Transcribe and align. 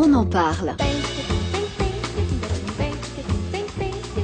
on 0.00 0.14
en 0.14 0.24
parle. 0.24 0.76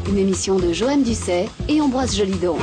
Une 0.09 0.19
émission 0.19 0.57
de 0.57 0.73
Joanne 0.73 1.03
Dusset 1.03 1.49
et 1.69 1.81
Ambroise 1.81 2.17
Jolidon. 2.17 2.57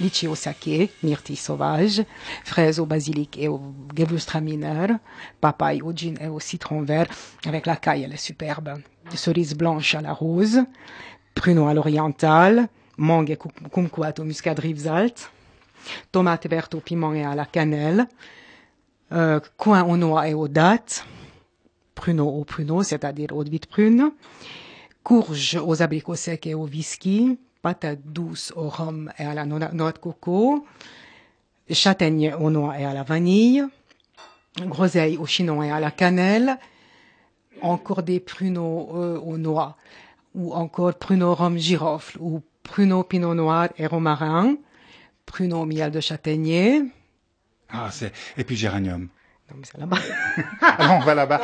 litchi 0.00 0.26
au 0.28 0.34
saké, 0.34 0.90
myrtille 1.02 1.36
sauvage, 1.36 2.02
fraises 2.44 2.80
au 2.80 2.86
basilic 2.86 3.36
et 3.38 3.48
au 3.48 3.60
gewürztraminer, 3.94 4.94
papaye 5.42 5.82
au 5.82 5.92
gin 5.92 6.14
et 6.22 6.28
au 6.28 6.40
citron 6.40 6.80
vert, 6.82 7.06
avec 7.44 7.66
la 7.66 7.76
caille, 7.76 8.04
elle 8.04 8.14
est 8.14 8.16
superbe, 8.16 8.80
cerises 9.14 9.54
blanches 9.54 9.94
à 9.94 10.00
la 10.00 10.14
rose, 10.14 10.60
pruneau 11.34 11.66
à 11.66 11.74
l'oriental, 11.74 12.68
mangue 12.96 13.30
et 13.30 13.38
kumquat 13.70 14.14
au 14.20 14.24
muscade 14.24 14.60
Rivesalt, 14.60 15.30
tomates 16.12 16.48
vertes 16.48 16.74
au 16.76 16.80
piment 16.80 17.12
et 17.12 17.24
à 17.24 17.34
la 17.34 17.44
cannelle, 17.44 18.06
euh, 19.12 19.38
coin 19.58 19.82
aux 19.82 19.98
noix 19.98 20.28
et 20.28 20.34
aux 20.34 20.48
dattes, 20.48 21.04
pruneau 21.98 22.28
au 22.28 22.44
pruneau, 22.44 22.84
c'est-à-dire 22.84 23.34
eau 23.34 23.42
de 23.42 23.50
vite 23.50 23.66
prune, 23.66 24.12
courge 25.02 25.56
aux 25.56 25.82
abricots 25.82 26.14
secs 26.14 26.46
et 26.46 26.54
au 26.54 26.66
whisky, 26.66 27.38
patates 27.60 28.06
douces 28.06 28.52
au 28.54 28.68
rhum 28.68 29.10
et 29.18 29.24
à 29.24 29.34
la 29.34 29.44
noix 29.44 29.92
de 29.92 29.98
coco, 29.98 30.64
châtaigne 31.68 32.34
aux 32.38 32.50
noix 32.50 32.78
et 32.78 32.84
à 32.84 32.94
la 32.94 33.02
vanille, 33.02 33.64
groseille 34.60 35.16
au 35.16 35.26
chinon 35.26 35.60
et 35.62 35.72
à 35.72 35.80
la 35.80 35.90
cannelle, 35.90 36.58
encore 37.62 38.04
des 38.04 38.20
pruneaux 38.20 38.90
euh, 38.94 39.18
aux 39.18 39.38
noix, 39.38 39.76
ou 40.36 40.54
encore 40.54 40.94
pruneaux 40.94 41.34
rhum 41.34 41.58
girofle, 41.58 42.18
ou 42.20 42.42
pruneaux 42.62 43.02
pinot 43.02 43.34
noir 43.34 43.70
et 43.76 43.86
romarin, 43.88 44.54
pruneaux 45.26 45.66
miel 45.66 45.90
de 45.90 46.00
châtaignier. 46.00 46.82
Ah, 47.70 47.90
c'est... 47.90 48.12
Et 48.36 48.44
puis 48.44 48.54
géranium. 48.54 49.08
Non, 49.50 49.56
mais 49.58 49.64
c'est 49.64 49.78
là-bas. 49.78 49.98
ah, 50.60 50.98
on 51.00 51.04
va 51.04 51.14
là-bas. 51.14 51.40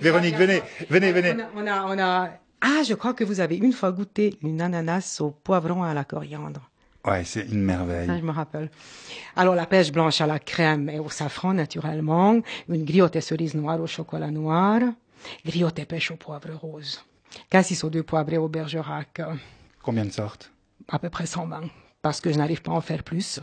Véronique, 0.00 0.36
venez, 0.36 0.62
venez, 0.88 1.12
venez. 1.12 1.34
On 1.54 1.66
a, 1.66 1.84
on 1.84 1.88
a, 1.88 1.94
on 1.94 1.98
a 1.98 2.30
ah, 2.60 2.82
je 2.86 2.92
crois 2.94 3.14
que 3.14 3.24
vous 3.24 3.40
avez 3.40 3.56
une 3.56 3.72
fois 3.72 3.90
goûté 3.90 4.38
une 4.42 4.60
ananas 4.60 5.18
au 5.20 5.30
poivron 5.30 5.82
à 5.82 5.94
la 5.94 6.04
coriandre. 6.04 6.70
Ouais, 7.06 7.24
c'est 7.24 7.46
une 7.48 7.62
merveille. 7.62 8.06
Ça, 8.06 8.18
je 8.18 8.22
me 8.22 8.32
rappelle. 8.32 8.70
Alors, 9.34 9.54
la 9.54 9.64
pêche 9.64 9.90
blanche 9.90 10.20
à 10.20 10.26
la 10.26 10.38
crème 10.38 10.90
et 10.90 10.98
au 10.98 11.08
safran, 11.08 11.54
naturellement. 11.54 12.38
Une 12.68 12.84
griotte 12.84 13.16
et 13.16 13.22
cerise 13.22 13.54
noire 13.54 13.80
au 13.80 13.86
chocolat 13.86 14.30
noir. 14.30 14.80
Griotte 15.46 15.78
et 15.78 15.86
pêche 15.86 16.10
au 16.10 16.16
poivre 16.16 16.52
rose. 16.52 17.02
Cassis 17.48 17.82
aux 17.82 17.88
deux 17.88 18.02
poivrés 18.02 18.36
au 18.36 18.48
bergerac. 18.48 19.22
Combien 19.82 20.04
de 20.04 20.10
sortes? 20.10 20.52
À 20.88 20.98
peu 20.98 21.08
près 21.08 21.24
120. 21.24 21.62
Parce 22.02 22.20
que 22.20 22.30
je 22.30 22.36
n'arrive 22.36 22.60
pas 22.60 22.72
à 22.72 22.74
en 22.74 22.80
faire 22.82 23.02
plus. 23.02 23.40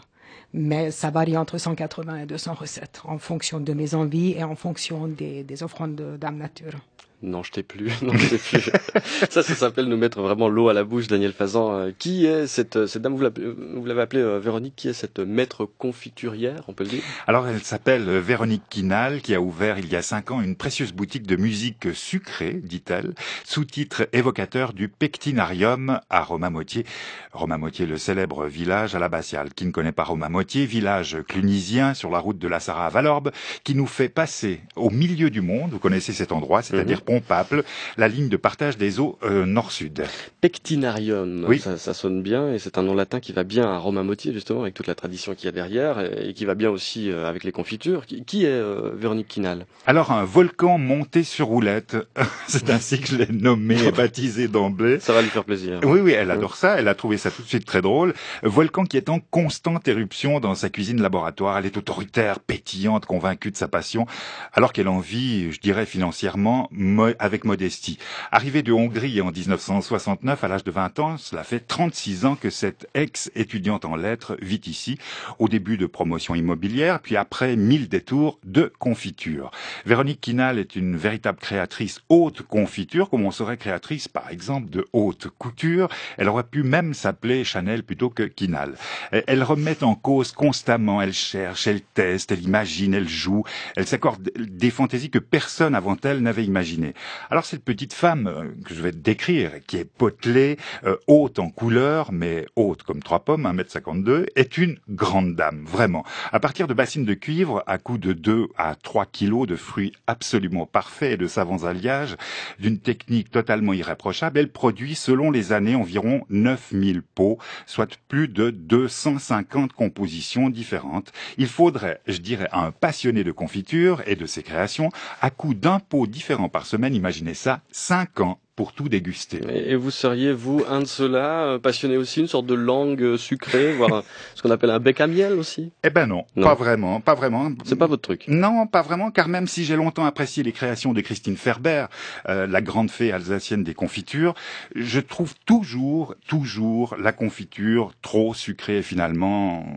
Mais 0.53 0.91
ça 0.91 1.09
varie 1.09 1.37
entre 1.37 1.57
180 1.57 2.17
et 2.17 2.25
200 2.25 2.53
recettes, 2.53 3.01
en 3.05 3.17
fonction 3.17 3.59
de 3.59 3.73
mes 3.73 3.95
envies 3.95 4.33
et 4.33 4.43
en 4.43 4.55
fonction 4.55 5.07
des, 5.07 5.43
des 5.43 5.63
offrandes 5.63 5.95
de 5.95 6.17
Dame 6.17 6.37
Nature. 6.37 6.79
Non, 7.23 7.41
je 7.41 7.51
t'ai 7.51 7.63
plus. 7.63 7.91
Non, 8.03 8.13
je 8.15 8.29
t'ai 8.29 8.37
plus. 8.37 8.69
ça, 9.29 9.41
ça 9.41 9.55
s'appelle 9.55 9.85
nous 9.85 9.97
mettre 9.97 10.21
vraiment 10.21 10.49
l'eau 10.49 10.69
à 10.69 10.73
la 10.73 10.83
bouche, 10.83 11.07
Daniel 11.07 11.33
Fazan. 11.33 11.73
Euh, 11.73 11.91
qui 11.97 12.25
est 12.27 12.45
cette, 12.45 12.85
cette 12.85 13.01
dame, 13.01 13.15
vous 13.15 13.85
l'avez 13.85 14.01
appelée 14.01 14.21
euh, 14.21 14.37
Véronique, 14.39 14.75
qui 14.75 14.87
est 14.87 14.93
cette 14.93 15.19
maître 15.19 15.65
confiturière, 15.65 16.63
on 16.67 16.73
peut 16.73 16.83
le 16.83 16.91
dire? 16.91 17.03
Alors, 17.25 17.47
elle 17.47 17.61
s'appelle 17.61 18.07
euh, 18.07 18.19
Véronique 18.19 18.63
Quinal, 18.69 19.21
qui 19.21 19.33
a 19.33 19.41
ouvert 19.41 19.79
il 19.79 19.91
y 19.91 19.95
a 19.95 20.03
cinq 20.03 20.29
ans 20.29 20.41
une 20.41 20.55
précieuse 20.55 20.93
boutique 20.93 21.25
de 21.25 21.35
musique 21.35 21.87
sucrée, 21.93 22.53
dit-elle, 22.53 23.15
sous-titre 23.43 24.07
évocateur 24.13 24.73
du 24.73 24.87
Pectinarium 24.87 25.99
à 26.11 26.21
Romamotier. 26.21 26.85
Romamotier, 27.33 27.87
le 27.87 27.97
célèbre 27.97 28.45
village 28.45 28.93
à 28.93 28.99
l'abbatiale. 28.99 29.53
Qui 29.55 29.65
ne 29.65 29.71
connaît 29.71 29.91
pas 29.91 30.03
Romamotier, 30.03 30.67
village 30.67 31.17
clunisien 31.27 31.95
sur 31.95 32.11
la 32.11 32.19
route 32.19 32.37
de 32.37 32.47
la 32.47 32.59
Sarah 32.59 32.85
à 32.85 32.89
Valorbe, 32.89 33.31
qui 33.63 33.73
nous 33.73 33.87
fait 33.87 34.09
passer 34.09 34.61
au 34.75 34.91
milieu 34.91 35.31
du 35.31 35.41
monde. 35.41 35.71
Vous 35.71 35.79
connaissez 35.79 36.13
cet 36.13 36.31
endroit, 36.31 36.61
c'est-à-dire 36.61 37.03
Pompaple, 37.07 37.63
la 37.95 38.09
ligne 38.09 38.27
de 38.27 38.35
partage 38.35 38.77
des 38.77 38.99
eaux 38.99 39.17
euh, 39.23 39.45
nord-sud. 39.45 40.03
Pectinarium, 40.41 41.45
oui. 41.47 41.57
ça, 41.57 41.77
ça, 41.77 41.93
sonne 41.93 42.21
bien 42.21 42.51
et 42.51 42.59
c'est 42.59 42.77
un 42.77 42.83
nom 42.83 42.93
latin 42.93 43.21
qui 43.21 43.31
va 43.31 43.45
bien 43.45 43.65
à 43.65 43.77
Romain-Motier 43.77 44.33
justement 44.33 44.63
avec 44.63 44.73
toute 44.73 44.87
la 44.87 44.93
tradition 44.93 45.33
qu'il 45.33 45.45
y 45.45 45.47
a 45.47 45.53
derrière 45.53 46.01
et, 46.01 46.33
qui 46.33 46.43
va 46.43 46.53
bien 46.53 46.69
aussi 46.69 47.09
euh, 47.09 47.25
avec 47.25 47.45
les 47.45 47.53
confitures. 47.53 48.05
Qui, 48.05 48.25
qui 48.25 48.43
est 48.43 48.49
euh, 48.49 48.91
Véronique 48.93 49.29
Quinal? 49.29 49.65
Alors 49.85 50.11
un 50.11 50.25
volcan 50.25 50.77
monté 50.77 51.23
sur 51.23 51.47
roulette, 51.47 51.95
c'est 52.47 52.69
ainsi 52.69 52.99
que 52.99 53.07
je 53.07 53.15
l'ai 53.15 53.31
nommé 53.31 53.81
et 53.81 53.91
baptisé 53.93 54.49
d'emblée. 54.49 54.99
Ça 54.99 55.13
va 55.13 55.21
lui 55.21 55.29
faire 55.29 55.45
plaisir. 55.45 55.79
Oui, 55.83 56.01
oui, 56.01 56.11
elle 56.11 56.29
adore 56.29 56.57
ça, 56.57 56.77
elle 56.77 56.89
a 56.89 56.95
trouvé 56.95 57.17
ça 57.17 57.31
tout 57.31 57.41
de 57.41 57.47
suite 57.47 57.65
très 57.65 57.81
drôle. 57.81 58.13
Volcan 58.43 58.83
qui 58.83 58.97
est 58.97 59.07
en 59.07 59.21
constante 59.21 59.87
éruption 59.87 60.41
dans 60.41 60.55
sa 60.55 60.69
cuisine 60.69 61.01
laboratoire, 61.01 61.57
elle 61.57 61.67
est 61.67 61.77
autoritaire, 61.77 62.41
pétillante, 62.41 63.05
convaincue 63.05 63.51
de 63.51 63.55
sa 63.55 63.69
passion, 63.69 64.07
alors 64.51 64.73
qu'elle 64.73 64.89
en 64.89 64.99
vit, 64.99 65.53
je 65.53 65.61
dirais 65.61 65.85
financièrement, 65.85 66.69
avec 67.19 67.43
modestie. 67.43 67.99
Arrivée 68.31 68.63
de 68.63 68.71
Hongrie 68.71 69.21
en 69.21 69.31
1969, 69.31 70.43
à 70.43 70.47
l'âge 70.47 70.63
de 70.63 70.71
20 70.71 70.99
ans, 70.99 71.17
cela 71.17 71.43
fait 71.43 71.59
36 71.59 72.25
ans 72.25 72.35
que 72.35 72.49
cette 72.49 72.87
ex-étudiante 72.95 73.85
en 73.85 73.95
lettres 73.95 74.35
vit 74.41 74.61
ici, 74.65 74.97
au 75.37 75.47
début 75.47 75.77
de 75.77 75.85
promotion 75.85 76.33
immobilière, 76.33 76.99
puis 76.99 77.15
après 77.15 77.55
mille 77.55 77.87
détours 77.87 78.39
de 78.43 78.73
confiture. 78.79 79.51
Véronique 79.85 80.21
Quinal 80.21 80.57
est 80.57 80.75
une 80.75 80.95
véritable 80.95 81.37
créatrice 81.37 82.01
haute 82.09 82.41
confiture, 82.41 83.09
comme 83.09 83.25
on 83.25 83.31
serait 83.31 83.57
créatrice, 83.57 84.07
par 84.07 84.29
exemple, 84.31 84.69
de 84.69 84.87
haute 84.93 85.27
couture. 85.37 85.89
Elle 86.17 86.29
aurait 86.29 86.43
pu 86.43 86.63
même 86.63 86.93
s'appeler 86.93 87.43
Chanel 87.43 87.83
plutôt 87.83 88.09
que 88.09 88.23
Quinal. 88.23 88.73
Elle 89.11 89.43
remet 89.43 89.83
en 89.83 89.93
cause 89.93 90.31
constamment, 90.31 91.01
elle 91.01 91.13
cherche, 91.13 91.67
elle 91.67 91.81
teste, 91.81 92.31
elle 92.31 92.43
imagine, 92.43 92.95
elle 92.95 93.07
joue, 93.07 93.43
elle 93.75 93.85
s'accorde 93.85 94.31
des 94.35 94.71
fantaisies 94.71 95.11
que 95.11 95.19
personne 95.19 95.75
avant 95.75 95.97
elle 96.03 96.21
n'avait 96.21 96.45
imaginées. 96.45 96.86
Alors 97.29 97.45
cette 97.45 97.63
petite 97.63 97.93
femme 97.93 98.27
euh, 98.27 98.47
que 98.65 98.73
je 98.73 98.81
vais 98.81 98.91
te 98.91 98.97
décrire, 98.97 99.51
qui 99.65 99.77
est 99.77 99.85
potelée, 99.85 100.57
euh, 100.85 100.95
haute 101.07 101.39
en 101.39 101.49
couleur, 101.49 102.11
mais 102.11 102.45
haute 102.55 102.83
comme 102.83 103.01
trois 103.01 103.21
pommes, 103.21 103.45
1m52, 103.45 104.25
est 104.35 104.57
une 104.57 104.77
grande 104.89 105.35
dame, 105.35 105.65
vraiment. 105.65 106.05
À 106.31 106.39
partir 106.39 106.67
de 106.67 106.73
bassines 106.73 107.05
de 107.05 107.13
cuivre, 107.13 107.63
à 107.67 107.77
coups 107.77 107.99
de 107.99 108.13
2 108.13 108.47
à 108.57 108.75
3 108.75 109.05
kilos 109.05 109.47
de 109.47 109.55
fruits 109.55 109.93
absolument 110.07 110.65
parfaits 110.65 111.13
et 111.13 111.17
de 111.17 111.27
savants 111.27 111.63
alliages, 111.63 112.15
d'une 112.59 112.79
technique 112.79 113.31
totalement 113.31 113.73
irréprochable, 113.73 114.39
elle 114.39 114.51
produit 114.51 114.95
selon 114.95 115.31
les 115.31 115.51
années 115.51 115.75
environ 115.75 116.25
9000 116.29 117.01
pots, 117.01 117.37
soit 117.65 117.97
plus 118.07 118.27
de 118.27 118.49
250 118.49 119.73
compositions 119.73 120.49
différentes. 120.49 121.11
Il 121.37 121.47
faudrait, 121.47 122.01
je 122.07 122.17
dirais, 122.17 122.47
à 122.51 122.65
un 122.65 122.71
passionné 122.71 123.23
de 123.23 123.31
confiture 123.31 124.01
et 124.05 124.15
de 124.15 124.25
ses 124.25 124.43
créations, 124.43 124.89
à 125.21 125.29
coup 125.29 125.53
d'un 125.53 125.79
pot 125.79 126.07
différent 126.07 126.49
par 126.49 126.65
semaine, 126.65 126.76
imaginez 126.83 127.33
ça, 127.33 127.61
5 127.71 128.21
ans 128.21 128.39
pour 128.57 128.73
tout 128.73 128.89
déguster. 128.89 129.39
Et 129.53 129.75
vous 129.75 129.91
seriez, 129.91 130.33
vous, 130.33 130.63
un 130.67 130.79
de 130.79 130.85
ceux-là, 130.85 131.43
euh, 131.43 131.59
passionné 131.59 131.95
aussi, 131.95 132.21
une 132.21 132.27
sorte 132.27 132.47
de 132.47 132.55
langue 132.55 133.03
euh, 133.03 133.15
sucrée, 133.15 133.71
voire 133.77 134.03
ce 134.33 134.41
qu'on 134.41 134.49
appelle 134.49 134.71
un 134.71 134.79
bec 134.79 134.99
à 134.99 135.05
miel 135.05 135.33
aussi? 135.33 135.71
Eh 135.83 135.91
ben 135.91 136.07
non, 136.07 136.25
non. 136.35 136.43
pas 136.47 136.55
vraiment, 136.55 136.99
pas 136.99 137.13
vraiment. 137.13 137.51
C'est 137.65 137.75
pas 137.75 137.85
votre 137.85 138.01
truc 138.01 138.25
Non, 138.27 138.65
pas 138.65 138.81
vraiment, 138.81 139.11
car 139.11 139.27
même 139.27 139.45
si 139.45 139.63
j'ai 139.63 139.75
longtemps 139.75 140.05
apprécié 140.05 140.41
les 140.41 140.53
créations 140.53 140.93
de 140.93 141.01
Christine 141.01 141.37
Ferber, 141.37 141.85
euh, 142.29 142.47
la 142.47 142.61
grande 142.61 142.89
fée 142.89 143.11
alsacienne 143.11 143.63
des 143.63 143.75
confitures, 143.75 144.33
je 144.73 144.99
trouve 144.99 145.35
toujours, 145.45 146.15
toujours 146.27 146.97
la 146.99 147.11
confiture 147.11 147.93
trop 148.01 148.33
sucrée 148.33 148.79
et 148.79 148.81
finalement 148.81 149.67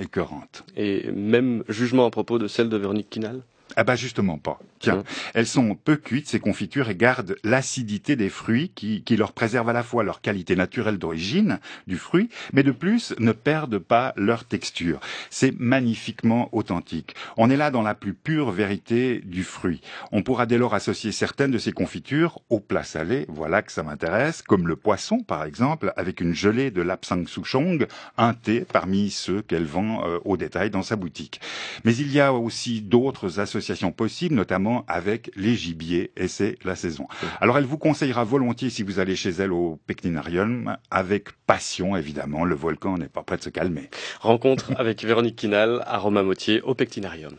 écœurante. 0.00 0.64
Et 0.74 1.12
même 1.12 1.64
jugement 1.68 2.06
à 2.06 2.10
propos 2.10 2.38
de 2.38 2.48
celle 2.48 2.70
de 2.70 2.78
Véronique 2.78 3.10
Quinal 3.10 3.42
ah 3.76 3.84
bah 3.84 3.96
justement 3.96 4.38
pas. 4.38 4.58
Tiens, 4.78 4.96
mmh. 4.96 5.04
elles 5.34 5.46
sont 5.46 5.74
peu 5.74 5.96
cuites 5.96 6.28
ces 6.28 6.40
confitures 6.40 6.88
et 6.88 6.96
gardent 6.96 7.36
l'acidité 7.44 8.16
des 8.16 8.28
fruits 8.28 8.72
qui, 8.74 9.02
qui 9.02 9.16
leur 9.16 9.32
préserve 9.32 9.68
à 9.68 9.72
la 9.72 9.82
fois 9.82 10.02
leur 10.02 10.20
qualité 10.20 10.56
naturelle 10.56 10.98
d'origine 10.98 11.60
du 11.86 11.96
fruit, 11.96 12.28
mais 12.52 12.62
de 12.62 12.72
plus 12.72 13.14
ne 13.18 13.32
perdent 13.32 13.78
pas 13.78 14.12
leur 14.16 14.44
texture. 14.44 15.00
C'est 15.30 15.58
magnifiquement 15.58 16.48
authentique. 16.52 17.14
On 17.36 17.50
est 17.50 17.56
là 17.56 17.70
dans 17.70 17.82
la 17.82 17.94
plus 17.94 18.14
pure 18.14 18.50
vérité 18.50 19.20
du 19.24 19.44
fruit. 19.44 19.80
On 20.10 20.22
pourra 20.22 20.46
dès 20.46 20.58
lors 20.58 20.74
associer 20.74 21.12
certaines 21.12 21.50
de 21.50 21.58
ces 21.58 21.72
confitures 21.72 22.40
aux 22.50 22.60
plats 22.60 22.82
salés, 22.82 23.26
voilà 23.28 23.62
que 23.62 23.72
ça 23.72 23.82
m'intéresse, 23.82 24.42
comme 24.42 24.68
le 24.68 24.76
poisson 24.76 25.20
par 25.20 25.44
exemple, 25.44 25.92
avec 25.96 26.20
une 26.20 26.34
gelée 26.34 26.70
de 26.70 26.82
lapsang 26.82 27.26
souchong, 27.26 27.86
un 28.18 28.34
thé 28.34 28.64
parmi 28.70 29.10
ceux 29.10 29.42
qu'elle 29.42 29.64
vend 29.64 30.06
euh, 30.06 30.18
au 30.24 30.36
détail 30.36 30.70
dans 30.70 30.82
sa 30.82 30.96
boutique. 30.96 31.40
Mais 31.84 31.94
il 31.94 32.12
y 32.12 32.20
a 32.20 32.32
aussi 32.32 32.80
d'autres 32.80 33.40
associations 33.40 33.61
possibles, 33.92 34.34
notamment 34.34 34.84
avec 34.88 35.30
les 35.36 35.54
gibiers 35.54 36.12
et 36.16 36.28
c'est 36.28 36.56
la 36.64 36.76
saison. 36.76 37.06
Alors 37.40 37.58
elle 37.58 37.64
vous 37.64 37.78
conseillera 37.78 38.24
volontiers 38.24 38.70
si 38.70 38.82
vous 38.82 38.98
allez 38.98 39.16
chez 39.16 39.30
elle 39.30 39.52
au 39.52 39.80
Pectinarium 39.86 40.76
avec 40.90 41.32
passion 41.46 41.96
évidemment, 41.96 42.44
le 42.44 42.54
volcan 42.54 42.98
n'est 42.98 43.08
pas 43.08 43.22
prêt 43.22 43.36
de 43.36 43.42
se 43.42 43.50
calmer. 43.50 43.88
Rencontre 44.20 44.72
avec 44.78 45.04
Véronique 45.04 45.36
Quinal 45.36 45.82
à 45.86 45.98
Romain 45.98 46.22
Motier 46.22 46.60
au 46.62 46.74
Pectinarium. 46.74 47.34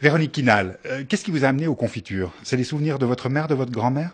Véronique 0.00 0.32
Quinal, 0.32 0.78
euh, 0.86 1.04
qu'est-ce 1.08 1.24
qui 1.24 1.30
vous 1.30 1.44
a 1.44 1.48
amené 1.48 1.66
aux 1.66 1.74
confitures? 1.74 2.32
C'est 2.42 2.56
les 2.56 2.64
souvenirs 2.64 2.98
de 2.98 3.06
votre 3.06 3.28
mère, 3.30 3.48
de 3.48 3.54
votre 3.54 3.72
grand-mère? 3.72 4.10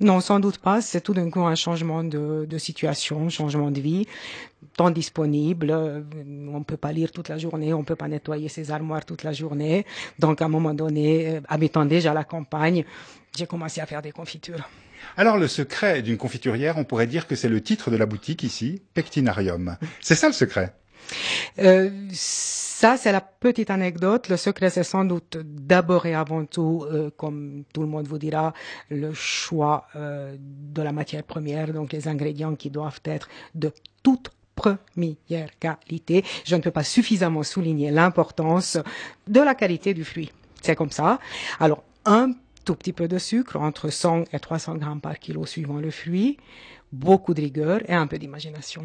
Non, 0.00 0.20
sans 0.20 0.40
doute 0.40 0.58
pas. 0.58 0.80
C'est 0.80 1.00
tout 1.00 1.14
d'un 1.14 1.30
coup 1.30 1.42
un 1.42 1.54
changement 1.54 2.04
de, 2.04 2.46
de 2.48 2.58
situation, 2.58 3.28
changement 3.28 3.70
de 3.70 3.80
vie 3.80 4.06
temps 4.76 4.90
disponible. 4.90 5.70
Euh, 5.70 6.00
on 6.52 6.62
peut 6.62 6.76
pas 6.76 6.92
lire 6.92 7.12
toute 7.12 7.28
la 7.28 7.38
journée, 7.38 7.72
on 7.72 7.84
peut 7.84 7.96
pas 7.96 8.08
nettoyer 8.08 8.48
ses 8.48 8.70
armoires 8.70 9.04
toute 9.04 9.22
la 9.22 9.32
journée. 9.32 9.86
Donc, 10.18 10.42
à 10.42 10.46
un 10.46 10.48
moment 10.48 10.74
donné, 10.74 11.36
euh, 11.36 11.40
habitant 11.48 11.84
déjà 11.84 12.14
la 12.14 12.24
campagne, 12.24 12.84
j'ai 13.36 13.46
commencé 13.46 13.80
à 13.80 13.86
faire 13.86 14.02
des 14.02 14.12
confitures. 14.12 14.68
Alors, 15.16 15.36
le 15.36 15.48
secret 15.48 16.02
d'une 16.02 16.16
confiturière, 16.16 16.78
on 16.78 16.84
pourrait 16.84 17.06
dire 17.06 17.26
que 17.26 17.34
c'est 17.34 17.48
le 17.48 17.60
titre 17.60 17.90
de 17.90 17.96
la 17.96 18.06
boutique 18.06 18.42
ici, 18.44 18.82
Pectinarium. 18.94 19.76
C'est 20.00 20.14
ça 20.14 20.28
le 20.28 20.32
secret? 20.32 20.74
Euh, 21.58 21.90
ça, 22.12 22.96
c'est 22.96 23.12
la 23.12 23.20
petite 23.20 23.70
anecdote. 23.70 24.28
Le 24.28 24.36
secret, 24.36 24.70
c'est 24.70 24.84
sans 24.84 25.04
doute 25.04 25.38
d'abord 25.42 26.06
et 26.06 26.14
avant 26.14 26.44
tout, 26.44 26.84
euh, 26.90 27.10
comme 27.16 27.64
tout 27.72 27.82
le 27.82 27.86
monde 27.86 28.06
vous 28.06 28.18
dira, 28.18 28.52
le 28.90 29.12
choix 29.12 29.86
euh, 29.96 30.36
de 30.38 30.82
la 30.82 30.92
matière 30.92 31.22
première, 31.22 31.72
donc 31.72 31.92
les 31.92 32.08
ingrédients 32.08 32.54
qui 32.54 32.70
doivent 32.70 33.00
être 33.04 33.28
de 33.54 33.72
toute 34.02 34.30
première 34.54 35.48
qualité. 35.58 36.24
Je 36.44 36.56
ne 36.56 36.60
peux 36.60 36.70
pas 36.70 36.84
suffisamment 36.84 37.42
souligner 37.42 37.90
l'importance 37.90 38.78
de 39.26 39.40
la 39.40 39.54
qualité 39.54 39.94
du 39.94 40.04
fruit. 40.04 40.30
C'est 40.60 40.76
comme 40.76 40.90
ça. 40.90 41.18
Alors, 41.58 41.82
un 42.04 42.32
tout 42.64 42.74
petit 42.74 42.92
peu 42.92 43.08
de 43.08 43.18
sucre, 43.18 43.56
entre 43.56 43.90
100 43.90 44.24
et 44.32 44.38
300 44.38 44.76
grammes 44.76 45.00
par 45.00 45.18
kilo 45.18 45.46
suivant 45.46 45.78
le 45.78 45.90
fruit, 45.90 46.36
beaucoup 46.92 47.34
de 47.34 47.40
rigueur 47.40 47.80
et 47.88 47.94
un 47.94 48.06
peu 48.06 48.18
d'imagination. 48.18 48.84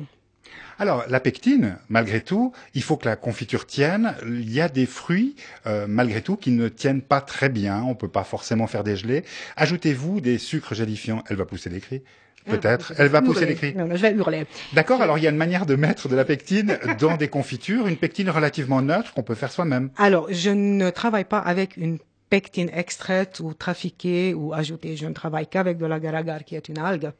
Alors, 0.79 1.05
la 1.09 1.19
pectine, 1.19 1.77
malgré 1.89 2.21
tout, 2.21 2.53
il 2.75 2.83
faut 2.83 2.97
que 2.97 3.05
la 3.07 3.15
confiture 3.15 3.65
tienne. 3.65 4.15
Il 4.23 4.51
y 4.51 4.61
a 4.61 4.69
des 4.69 4.85
fruits, 4.85 5.35
euh, 5.65 5.85
malgré 5.87 6.21
tout, 6.21 6.35
qui 6.35 6.51
ne 6.51 6.67
tiennent 6.67 7.01
pas 7.01 7.21
très 7.21 7.49
bien. 7.49 7.81
On 7.83 7.95
peut 7.95 8.07
pas 8.07 8.23
forcément 8.23 8.67
faire 8.67 8.83
des 8.83 8.95
gelées. 8.95 9.23
Ajoutez-vous 9.55 10.21
des 10.21 10.37
sucres 10.37 10.75
gélifiants. 10.75 11.23
Elle 11.29 11.37
va 11.37 11.45
pousser 11.45 11.69
des 11.69 11.79
cris. 11.79 12.03
Peut-être. 12.45 12.93
Elle 12.97 13.09
va 13.09 13.21
pousser 13.21 13.45
les 13.45 13.55
cris. 13.55 13.75
Non, 13.75 13.87
je 13.91 14.01
vais 14.01 14.13
hurler. 14.13 14.45
D'accord. 14.73 15.01
Alors, 15.01 15.17
il 15.17 15.23
y 15.23 15.27
a 15.27 15.31
une 15.31 15.37
manière 15.37 15.65
de 15.65 15.75
mettre 15.75 16.07
de 16.07 16.15
la 16.15 16.23
pectine 16.23 16.77
dans 16.99 17.17
des 17.17 17.27
confitures, 17.27 17.87
une 17.87 17.97
pectine 17.97 18.29
relativement 18.29 18.81
neutre 18.81 19.13
qu'on 19.13 19.23
peut 19.23 19.35
faire 19.35 19.51
soi-même. 19.51 19.89
Alors, 19.97 20.27
je 20.31 20.51
ne 20.51 20.89
travaille 20.89 21.25
pas 21.25 21.39
avec 21.39 21.75
une 21.75 21.97
pectine 22.29 22.69
extraite 22.73 23.39
ou 23.41 23.53
trafiquée 23.53 24.33
ou 24.33 24.53
ajoutée. 24.53 24.95
Je 24.95 25.07
ne 25.07 25.13
travaille 25.13 25.47
qu'avec 25.47 25.77
de 25.77 25.85
la 25.85 25.95
agar 25.95 26.43
qui 26.45 26.55
est 26.55 26.69
une 26.69 26.79
algue 26.79 27.11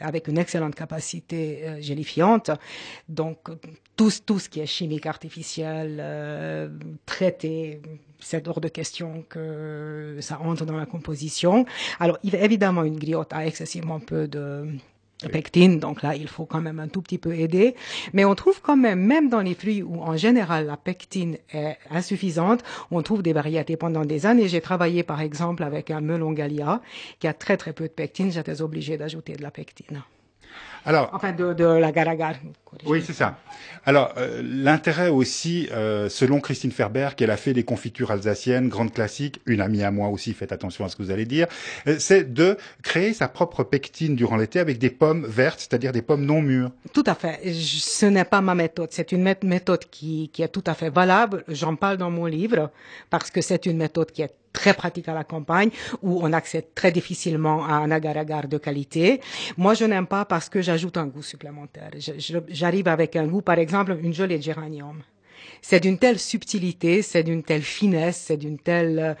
avec 0.00 0.28
une 0.28 0.38
excellente 0.38 0.74
capacité 0.74 1.60
euh, 1.62 1.80
gélifiante. 1.80 2.50
Donc, 3.08 3.48
tout, 3.96 4.10
tout 4.24 4.38
ce 4.38 4.48
qui 4.48 4.60
est 4.60 4.66
chimique 4.66 5.06
artificielle, 5.06 5.98
euh, 6.00 6.68
traité, 7.06 7.80
c'est 8.20 8.46
hors 8.48 8.60
de 8.60 8.68
question 8.68 9.24
que 9.28 10.18
ça 10.20 10.40
entre 10.40 10.64
dans 10.64 10.76
la 10.76 10.86
composition. 10.86 11.64
Alors, 12.00 12.18
évidemment, 12.22 12.84
une 12.84 12.98
griotte 12.98 13.32
a 13.32 13.46
excessivement 13.46 14.00
peu 14.00 14.28
de 14.28 14.66
pectine, 15.26 15.80
donc 15.80 16.02
là, 16.02 16.14
il 16.14 16.28
faut 16.28 16.46
quand 16.46 16.60
même 16.60 16.78
un 16.78 16.88
tout 16.88 17.02
petit 17.02 17.18
peu 17.18 17.34
aider. 17.34 17.74
Mais 18.12 18.24
on 18.24 18.34
trouve 18.34 18.60
quand 18.62 18.76
même, 18.76 19.00
même 19.00 19.28
dans 19.28 19.40
les 19.40 19.54
fruits 19.54 19.82
où 19.82 20.00
en 20.00 20.16
général 20.16 20.66
la 20.66 20.76
pectine 20.76 21.36
est 21.52 21.76
insuffisante, 21.90 22.62
on 22.90 23.02
trouve 23.02 23.22
des 23.22 23.32
variétés 23.32 23.76
pendant 23.76 24.04
des 24.04 24.26
années. 24.26 24.48
J'ai 24.48 24.60
travaillé 24.60 25.02
par 25.02 25.20
exemple 25.20 25.62
avec 25.64 25.90
un 25.90 26.00
melon 26.00 26.32
Gallia 26.32 26.80
qui 27.18 27.26
a 27.26 27.32
très 27.32 27.56
très 27.56 27.72
peu 27.72 27.84
de 27.84 27.92
pectine, 27.92 28.30
j'étais 28.30 28.62
obligé 28.62 28.96
d'ajouter 28.96 29.34
de 29.34 29.42
la 29.42 29.50
pectine. 29.50 30.02
Alors, 30.86 31.10
enfin, 31.12 31.32
de, 31.32 31.52
de 31.52 31.64
la. 31.64 31.92
Oui, 32.86 33.02
c'est 33.04 33.12
ça. 33.12 33.38
Alors, 33.84 34.12
euh, 34.18 34.42
l'intérêt 34.44 35.08
aussi, 35.08 35.68
euh, 35.72 36.08
selon 36.08 36.40
Christine 36.40 36.70
Ferber, 36.70 37.10
qu'elle 37.16 37.30
a 37.30 37.36
fait 37.36 37.54
des 37.54 37.64
confitures 37.64 38.10
alsaciennes, 38.10 38.68
grandes 38.68 38.92
classiques, 38.92 39.40
une 39.46 39.60
amie 39.60 39.82
à 39.82 39.90
moi 39.90 40.08
aussi, 40.08 40.32
faites 40.34 40.52
attention 40.52 40.84
à 40.84 40.88
ce 40.88 40.96
que 40.96 41.02
vous 41.02 41.10
allez 41.10 41.24
dire, 41.24 41.46
euh, 41.86 41.96
c'est 41.98 42.32
de 42.32 42.56
créer 42.82 43.14
sa 43.14 43.28
propre 43.28 43.64
pectine 43.64 44.14
durant 44.14 44.36
l'été 44.36 44.58
avec 44.58 44.78
des 44.78 44.90
pommes 44.90 45.26
vertes, 45.26 45.60
c'est-à-dire 45.60 45.92
des 45.92 46.02
pommes 46.02 46.24
non 46.24 46.42
mûres. 46.42 46.70
Tout 46.92 47.04
à 47.06 47.14
fait. 47.14 47.40
Ce 47.52 48.06
n'est 48.06 48.24
pas 48.24 48.40
ma 48.40 48.54
méthode. 48.54 48.88
C'est 48.92 49.12
une 49.12 49.22
méthode 49.42 49.84
qui, 49.90 50.30
qui 50.32 50.42
est 50.42 50.48
tout 50.48 50.64
à 50.66 50.74
fait 50.74 50.90
valable. 50.90 51.44
J'en 51.48 51.76
parle 51.76 51.96
dans 51.96 52.10
mon 52.10 52.26
livre 52.26 52.70
parce 53.10 53.30
que 53.30 53.40
c'est 53.40 53.66
une 53.66 53.78
méthode 53.78 54.10
qui 54.12 54.22
est 54.22 54.34
très 54.52 54.74
pratique 54.74 55.08
à 55.08 55.14
la 55.14 55.24
campagne 55.24 55.70
où 56.02 56.20
on 56.22 56.32
accède 56.32 56.74
très 56.74 56.90
difficilement 56.90 57.64
à 57.64 57.74
un 57.74 57.90
agar-agar 57.90 58.48
de 58.48 58.58
qualité. 58.58 59.20
Moi, 59.56 59.74
je 59.74 59.84
n'aime 59.84 60.06
pas 60.06 60.24
parce 60.24 60.48
que 60.48 60.60
j'ajoute 60.68 60.98
un 60.98 61.06
goût 61.06 61.22
supplémentaire. 61.22 61.90
J'arrive 62.48 62.88
avec 62.88 63.16
un 63.16 63.26
goût, 63.26 63.40
par 63.40 63.58
exemple, 63.58 63.98
une 64.02 64.12
gelée 64.12 64.36
de 64.36 64.42
géranium. 64.42 65.02
C'est 65.62 65.80
d'une 65.80 65.98
telle 65.98 66.18
subtilité, 66.18 67.00
c'est 67.00 67.22
d'une 67.22 67.42
telle 67.42 67.62
finesse, 67.62 68.18
c'est 68.26 68.36
d'une 68.36 68.58
telle, 68.58 68.98
euh, 68.98 69.14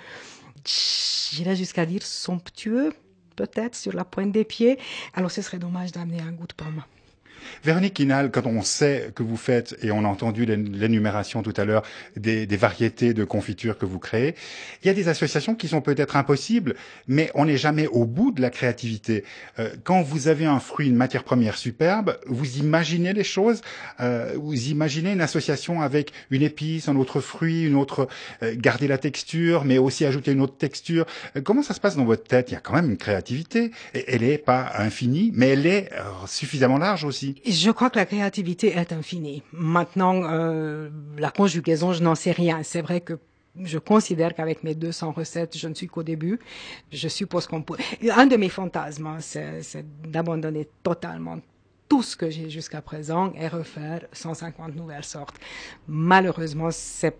j'irais 1.32 1.56
jusqu'à 1.56 1.86
dire 1.86 2.02
somptueux, 2.02 2.92
peut-être, 3.34 3.74
sur 3.74 3.94
la 3.94 4.04
pointe 4.04 4.30
des 4.30 4.44
pieds. 4.44 4.78
Alors, 5.14 5.30
ce 5.30 5.40
serait 5.40 5.58
dommage 5.58 5.90
d'amener 5.92 6.20
un 6.20 6.32
goût 6.32 6.46
de 6.46 6.52
pomme. 6.52 6.82
Véronique 7.64 7.94
Quinal, 7.94 8.30
quand 8.30 8.46
on 8.46 8.62
sait 8.62 9.10
que 9.14 9.22
vous 9.22 9.36
faites, 9.36 9.76
et 9.82 9.90
on 9.90 10.04
a 10.04 10.08
entendu 10.08 10.44
l'énumération 10.44 11.42
tout 11.42 11.54
à 11.56 11.64
l'heure 11.64 11.82
des, 12.16 12.46
variétés 12.46 13.14
de 13.14 13.24
confitures 13.24 13.78
que 13.78 13.86
vous 13.86 13.98
créez, 13.98 14.34
il 14.82 14.86
y 14.86 14.90
a 14.90 14.94
des 14.94 15.08
associations 15.08 15.54
qui 15.54 15.68
sont 15.68 15.80
peut-être 15.80 16.16
impossibles, 16.16 16.74
mais 17.06 17.30
on 17.34 17.44
n'est 17.44 17.56
jamais 17.56 17.86
au 17.86 18.04
bout 18.04 18.32
de 18.32 18.42
la 18.42 18.50
créativité. 18.50 19.24
Euh, 19.58 19.70
quand 19.84 20.02
vous 20.02 20.28
avez 20.28 20.46
un 20.46 20.60
fruit, 20.60 20.88
une 20.88 20.96
matière 20.96 21.24
première 21.24 21.56
superbe, 21.56 22.18
vous 22.26 22.58
imaginez 22.58 23.12
les 23.12 23.24
choses, 23.24 23.60
euh, 24.00 24.34
vous 24.36 24.68
imaginez 24.68 25.12
une 25.12 25.20
association 25.20 25.80
avec 25.82 26.12
une 26.30 26.42
épice, 26.42 26.88
un 26.88 26.96
autre 26.96 27.20
fruit, 27.20 27.64
une 27.64 27.76
autre, 27.76 28.08
euh, 28.42 28.54
garder 28.56 28.88
la 28.88 28.98
texture, 28.98 29.64
mais 29.64 29.78
aussi 29.78 30.04
ajouter 30.04 30.32
une 30.32 30.40
autre 30.40 30.56
texture. 30.56 31.06
Euh, 31.36 31.40
comment 31.40 31.62
ça 31.62 31.74
se 31.74 31.80
passe 31.80 31.96
dans 31.96 32.04
votre 32.04 32.24
tête? 32.24 32.50
Il 32.50 32.54
y 32.54 32.56
a 32.56 32.60
quand 32.60 32.74
même 32.74 32.90
une 32.90 32.96
créativité. 32.96 33.70
Elle 33.94 34.22
n'est 34.22 34.38
pas 34.38 34.72
infinie, 34.76 35.32
mais 35.34 35.50
elle 35.50 35.66
est 35.66 35.90
euh, 35.92 36.26
suffisamment 36.26 36.78
large 36.78 37.04
aussi. 37.04 37.27
Je 37.46 37.70
crois 37.70 37.90
que 37.90 37.98
la 37.98 38.06
créativité 38.06 38.68
est 38.76 38.92
infinie. 38.92 39.42
Maintenant, 39.52 40.22
euh, 40.24 40.90
la 41.16 41.30
conjugaison, 41.30 41.92
je 41.92 42.02
n'en 42.02 42.14
sais 42.14 42.32
rien. 42.32 42.62
C'est 42.62 42.82
vrai 42.82 43.00
que 43.00 43.18
je 43.62 43.78
considère 43.78 44.34
qu'avec 44.34 44.62
mes 44.62 44.74
200 44.74 45.12
recettes, 45.12 45.56
je 45.56 45.68
ne 45.68 45.74
suis 45.74 45.88
qu'au 45.88 46.02
début. 46.02 46.38
Je 46.92 47.08
suppose 47.08 47.46
qu'on 47.46 47.62
peut... 47.62 47.76
Un 48.14 48.26
de 48.26 48.36
mes 48.36 48.48
fantasmes, 48.48 49.06
hein, 49.06 49.18
c'est 49.20 49.84
d'abandonner 50.08 50.68
totalement 50.82 51.38
tout 51.88 52.02
ce 52.02 52.16
que 52.16 52.28
j'ai 52.28 52.50
jusqu'à 52.50 52.82
présent 52.82 53.32
et 53.34 53.48
refaire 53.48 54.06
150 54.12 54.76
nouvelles 54.76 55.04
sortes. 55.04 55.36
Malheureusement, 55.86 56.70
c'est 56.70 57.16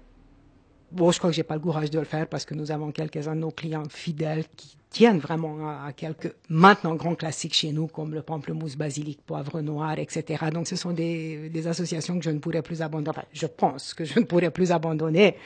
Bon, 0.90 1.10
je 1.10 1.18
crois 1.18 1.30
que 1.30 1.36
j'ai 1.36 1.42
pas 1.42 1.54
le 1.54 1.60
courage 1.60 1.90
de 1.90 1.98
le 1.98 2.06
faire 2.06 2.26
parce 2.26 2.46
que 2.46 2.54
nous 2.54 2.70
avons 2.70 2.92
quelques-uns 2.92 3.34
de 3.34 3.40
nos 3.40 3.50
clients 3.50 3.82
fidèles 3.90 4.44
qui 4.56 4.78
tiennent 4.88 5.18
vraiment 5.18 5.68
à, 5.68 5.92
quelques 5.92 6.34
maintenant 6.48 6.94
grands 6.94 7.14
classiques 7.14 7.52
chez 7.52 7.72
nous 7.72 7.88
comme 7.88 8.14
le 8.14 8.22
pamplemousse, 8.22 8.74
basilic, 8.74 9.20
poivre 9.26 9.60
noir, 9.60 9.98
etc. 9.98 10.46
Donc, 10.50 10.66
ce 10.66 10.76
sont 10.76 10.92
des, 10.92 11.50
des 11.50 11.66
associations 11.66 12.18
que 12.18 12.24
je 12.24 12.30
ne 12.30 12.38
pourrais 12.38 12.62
plus 12.62 12.80
abandonner. 12.80 13.10
Enfin, 13.10 13.26
je 13.32 13.46
pense 13.46 13.92
que 13.92 14.04
je 14.04 14.18
ne 14.18 14.24
pourrais 14.24 14.50
plus 14.50 14.72
abandonner, 14.72 15.36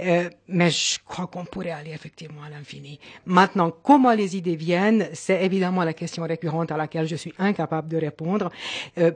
euh, 0.00 0.28
mais 0.48 0.70
je 0.70 0.98
crois 1.04 1.28
qu'on 1.28 1.44
pourrait 1.44 1.70
aller 1.70 1.92
effectivement 1.92 2.42
à 2.42 2.50
l'infini. 2.50 2.98
Maintenant, 3.26 3.70
comment 3.70 4.12
les 4.12 4.36
idées 4.36 4.56
viennent, 4.56 5.08
c'est 5.12 5.44
évidemment 5.44 5.84
la 5.84 5.94
question 5.94 6.24
récurrente 6.24 6.72
à 6.72 6.76
laquelle 6.76 7.06
je 7.06 7.16
suis 7.16 7.34
incapable 7.38 7.88
de 7.88 7.96
répondre. 7.96 8.50
Euh, 8.98 9.12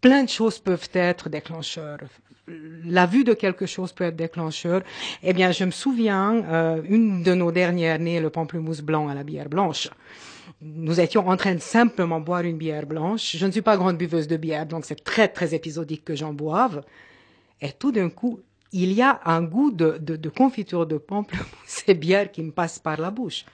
plein 0.00 0.24
de 0.24 0.28
choses 0.28 0.58
peuvent 0.58 0.88
être 0.92 1.28
déclencheurs 1.28 1.98
la 2.84 3.06
vue 3.06 3.24
de 3.24 3.34
quelque 3.34 3.66
chose 3.66 3.92
peut 3.92 4.04
être 4.04 4.16
déclencheur. 4.16 4.82
Eh 5.22 5.32
bien, 5.32 5.52
je 5.52 5.64
me 5.64 5.70
souviens, 5.70 6.44
euh, 6.46 6.82
une 6.88 7.22
de 7.22 7.34
nos 7.34 7.52
dernières 7.52 7.98
nées, 7.98 8.20
le 8.20 8.30
pamplemousse 8.30 8.80
blanc 8.80 9.08
à 9.08 9.14
la 9.14 9.22
bière 9.22 9.48
blanche. 9.48 9.88
Nous 10.60 10.98
étions 10.98 11.28
en 11.28 11.36
train 11.36 11.54
de 11.54 11.60
simplement 11.60 12.20
boire 12.20 12.42
une 12.42 12.56
bière 12.56 12.86
blanche. 12.86 13.36
Je 13.36 13.46
ne 13.46 13.52
suis 13.52 13.62
pas 13.62 13.76
grande 13.76 13.98
buveuse 13.98 14.26
de 14.26 14.36
bière, 14.36 14.66
donc 14.66 14.84
c'est 14.84 15.04
très, 15.04 15.28
très 15.28 15.54
épisodique 15.54 16.04
que 16.04 16.16
j'en 16.16 16.32
boive. 16.32 16.82
Et 17.60 17.72
tout 17.72 17.92
d'un 17.92 18.08
coup, 18.08 18.40
il 18.72 18.92
y 18.92 19.02
a 19.02 19.20
un 19.24 19.42
goût 19.42 19.70
de, 19.70 20.28
confiture 20.28 20.86
de 20.86 20.98
pamplemousse 20.98 21.84
et 21.86 21.94
bière 21.94 22.30
qui 22.32 22.42
me 22.42 22.50
passe 22.50 22.78
par 22.78 23.00
la 23.00 23.10
bouche. 23.10 23.44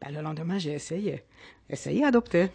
Ben, 0.00 0.14
le 0.14 0.22
lendemain, 0.22 0.58
j'ai 0.58 0.72
essayé. 0.72 1.22
Essayé, 1.68 2.04
adopté. 2.04 2.48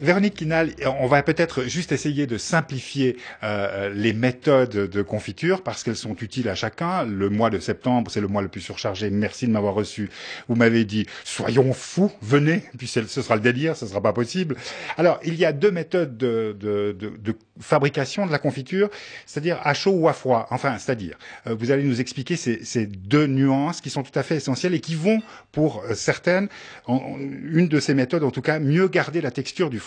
Véronique 0.00 0.34
Quinal, 0.34 0.70
on 0.98 1.06
va 1.06 1.22
peut-être 1.22 1.64
juste 1.64 1.92
essayer 1.92 2.26
de 2.26 2.38
simplifier 2.38 3.18
euh, 3.42 3.92
les 3.94 4.14
méthodes 4.14 4.70
de 4.70 5.02
confiture 5.02 5.62
parce 5.62 5.82
qu'elles 5.82 5.96
sont 5.96 6.16
utiles 6.16 6.48
à 6.48 6.54
chacun. 6.54 7.04
Le 7.04 7.28
mois 7.28 7.50
de 7.50 7.58
septembre, 7.58 8.10
c'est 8.10 8.22
le 8.22 8.28
mois 8.28 8.40
le 8.40 8.48
plus 8.48 8.62
surchargé. 8.62 9.10
Merci 9.10 9.46
de 9.46 9.52
m'avoir 9.52 9.74
reçu. 9.74 10.08
Vous 10.48 10.54
m'avez 10.54 10.86
dit, 10.86 11.06
soyons 11.24 11.74
fous, 11.74 12.10
venez, 12.22 12.62
puis 12.78 12.86
ce 12.86 13.04
sera 13.04 13.34
le 13.34 13.42
délire, 13.42 13.76
ce 13.76 13.86
sera 13.86 14.00
pas 14.00 14.14
possible. 14.14 14.56
Alors, 14.96 15.20
il 15.22 15.34
y 15.34 15.44
a 15.44 15.52
deux 15.52 15.70
méthodes 15.70 16.16
de, 16.16 16.56
de, 16.58 16.96
de, 16.98 17.12
de 17.18 17.36
fabrication 17.60 18.26
de 18.26 18.32
la 18.32 18.38
confiture, 18.38 18.88
c'est-à-dire 19.26 19.60
à 19.62 19.74
chaud 19.74 19.92
ou 19.92 20.08
à 20.08 20.14
froid. 20.14 20.46
Enfin, 20.50 20.78
c'est-à-dire, 20.78 21.18
euh, 21.46 21.54
vous 21.58 21.72
allez 21.72 21.82
nous 21.84 22.00
expliquer 22.00 22.36
ces, 22.36 22.64
ces, 22.64 22.86
deux 22.86 23.26
nuances 23.26 23.82
qui 23.82 23.90
sont 23.90 24.02
tout 24.02 24.18
à 24.18 24.22
fait 24.22 24.36
essentielles 24.36 24.72
et 24.72 24.80
qui 24.80 24.94
vont, 24.94 25.20
pour 25.52 25.82
euh, 25.84 25.94
certaines, 25.94 26.48
une 26.88 27.68
de 27.68 27.80
ces 27.80 27.92
méthodes 27.92 28.24
en 28.24 28.30
tout 28.30 28.42
cas, 28.42 28.58
mieux 28.58 28.88
garder 28.88 29.20
la 29.20 29.30
texture 29.30 29.68
du 29.68 29.78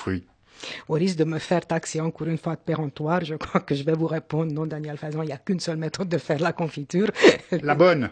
Au 0.88 0.94
risque 0.94 1.18
de 1.18 1.24
me 1.24 1.40
faire 1.40 1.66
taxer 1.66 2.00
encore 2.00 2.28
une 2.28 2.38
fois 2.38 2.56
de 2.56 2.62
péremptoire, 2.62 3.24
je 3.26 3.36
crois 3.36 3.62
que 3.62 3.76
je 3.76 3.84
vais 3.84 3.94
vous 3.94 4.08
répondre, 4.08 4.52
non, 4.54 4.66
Daniel 4.66 4.98
Fazan, 4.98 5.22
il 5.24 5.28
n'y 5.28 5.32
a 5.34 5.38
qu'une 5.38 5.60
seule 5.60 5.78
méthode 5.78 6.10
de 6.10 6.18
faire 6.18 6.40
la 6.40 6.54
confiture. 6.54 7.10
La 7.52 7.76
bonne 7.76 8.10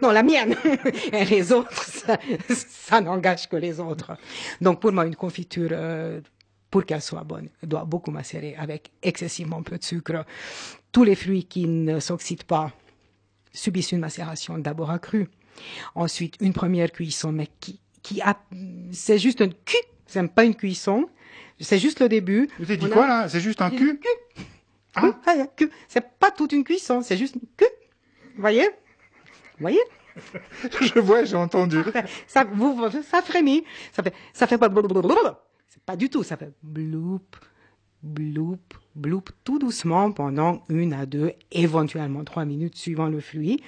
Non, 0.00 0.10
la 0.10 0.22
mienne 0.22 0.54
Et 1.12 1.24
les 1.24 1.52
autres, 1.52 1.84
ça, 1.84 2.18
ça 2.48 3.00
n'engage 3.00 3.48
que 3.48 3.56
les 3.56 3.78
autres. 3.80 4.16
Donc 4.60 4.80
pour 4.80 4.92
moi, 4.92 5.06
une 5.06 5.16
confiture, 5.16 5.70
euh, 5.72 6.20
pour 6.70 6.84
qu'elle 6.84 7.02
soit 7.02 7.24
bonne, 7.24 7.48
doit 7.62 7.84
beaucoup 7.84 8.10
macérer 8.10 8.56
avec 8.56 8.90
excessivement 9.02 9.62
peu 9.62 9.76
de 9.76 9.84
sucre. 9.84 10.24
Tous 10.90 11.04
les 11.04 11.14
fruits 11.14 11.44
qui 11.44 11.66
ne 11.66 12.00
s'oxydent 12.00 12.44
pas 12.44 12.72
subissent 13.52 13.92
une 13.92 14.00
macération 14.00 14.58
d'abord 14.58 14.90
accrue. 14.90 15.28
Ensuite, 15.94 16.36
une 16.40 16.54
première 16.54 16.90
cuisson, 16.90 17.30
mais 17.32 17.48
qui, 17.60 17.78
qui 18.02 18.22
a, 18.22 18.38
c'est 18.90 19.18
juste 19.18 19.40
une 19.40 19.52
cu, 19.52 19.76
c'est 20.06 20.26
pas 20.28 20.44
une 20.44 20.54
cuisson, 20.54 21.08
c'est 21.62 21.78
juste 21.78 22.00
le 22.00 22.08
début. 22.08 22.48
Vous 22.58 22.64
avez 22.64 22.76
dit 22.76 22.86
On 22.86 22.90
a- 22.90 22.92
quoi 22.92 23.06
là? 23.06 23.28
C'est 23.28 23.40
juste 23.40 23.62
un 23.62 23.70
cul 23.70 23.98
Cu. 23.98 24.08
Oui, 25.02 25.10
ah, 25.26 25.46
que- 25.56 25.70
C'est 25.88 26.06
pas 26.18 26.30
toute 26.30 26.52
une 26.52 26.64
cuisson, 26.64 27.00
c'est 27.02 27.16
juste 27.16 27.36
une 27.36 27.48
que. 27.56 27.64
Vous 28.34 28.40
voyez? 28.40 28.66
Vous 28.66 29.60
voyez? 29.62 29.80
Je 30.80 30.98
vois, 31.00 31.24
j'ai 31.24 31.36
entendu. 31.36 31.78
ça, 32.26 32.44
vous, 32.44 32.78
ça 33.02 33.22
frémit. 33.22 33.64
Ça 33.92 34.02
fait, 34.02 34.12
ça 34.34 34.46
fait 34.46 34.58
pas. 34.58 34.68
C'est 35.68 35.82
pas 35.82 35.96
du 35.96 36.10
tout. 36.10 36.22
Ça 36.22 36.36
fait 36.36 36.52
bloup, 36.62 37.20
bloup, 38.02 38.58
bloup, 38.94 39.22
tout 39.44 39.58
doucement 39.58 40.12
pendant 40.12 40.62
une 40.68 40.92
à 40.92 41.06
deux, 41.06 41.32
éventuellement 41.50 42.24
trois 42.24 42.44
minutes 42.44 42.76
suivant 42.76 43.08
le 43.08 43.20
fruit. 43.20 43.62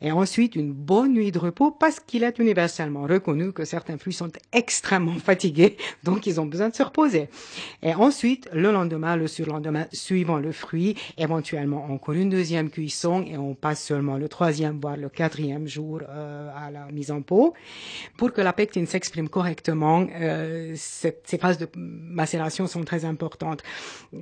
Et 0.00 0.10
ensuite, 0.12 0.56
une 0.56 0.72
bonne 0.72 1.12
nuit 1.14 1.32
de 1.32 1.38
repos 1.38 1.70
parce 1.70 2.00
qu'il 2.00 2.22
est 2.24 2.38
universellement 2.38 3.02
reconnu 3.02 3.52
que 3.52 3.64
certains 3.64 3.98
fruits 3.98 4.12
sont 4.14 4.30
extrêmement 4.52 5.14
fatigués, 5.18 5.76
donc 6.04 6.26
ils 6.26 6.40
ont 6.40 6.46
besoin 6.46 6.68
de 6.70 6.74
se 6.74 6.82
reposer. 6.82 7.28
Et 7.82 7.94
ensuite, 7.94 8.48
le 8.52 8.72
lendemain, 8.72 9.16
le 9.16 9.26
surlendemain, 9.26 9.86
suivant 9.92 10.38
le 10.38 10.52
fruit, 10.52 10.94
éventuellement 11.18 11.84
encore 11.90 12.14
une 12.14 12.30
deuxième 12.30 12.70
cuisson 12.70 13.22
et 13.26 13.36
on 13.36 13.54
passe 13.54 13.82
seulement 13.84 14.16
le 14.16 14.28
troisième, 14.28 14.78
voire 14.80 14.96
le 14.96 15.08
quatrième 15.08 15.66
jour 15.66 16.00
euh, 16.08 16.50
à 16.56 16.70
la 16.70 16.86
mise 16.90 17.10
en 17.10 17.22
pot. 17.22 17.54
Pour 18.16 18.32
que 18.32 18.40
la 18.40 18.52
pectine 18.52 18.86
s'exprime 18.86 19.28
correctement, 19.28 20.06
euh, 20.20 20.72
cette- 20.76 21.22
ces 21.26 21.38
phases 21.38 21.58
de 21.58 21.68
macération 21.76 22.66
sont 22.66 22.84
très 22.84 23.04
importantes. 23.04 23.62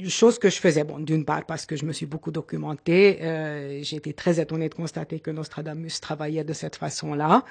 Chose 0.09 0.38
que 0.38 0.48
je 0.49 0.59
faisais, 0.59 0.85
bon, 0.85 0.99
d'une 0.99 1.25
part 1.25 1.45
parce 1.47 1.67
que 1.67 1.76
je 1.76 1.85
me 1.85 1.93
suis 1.93 2.07
beaucoup 2.07 2.31
documentée, 2.31 3.19
euh, 3.23 3.81
j'ai 3.83 3.97
été 3.97 4.12
très 4.12 4.40
étonnée 4.40 4.69
de 4.69 4.75
constater 4.75 5.21
que 5.21 5.31
Nostradamus 5.31 6.00
travaillait 6.00 6.45
de 6.45 6.52
cette 6.52 6.76
façon-là. 6.76 7.45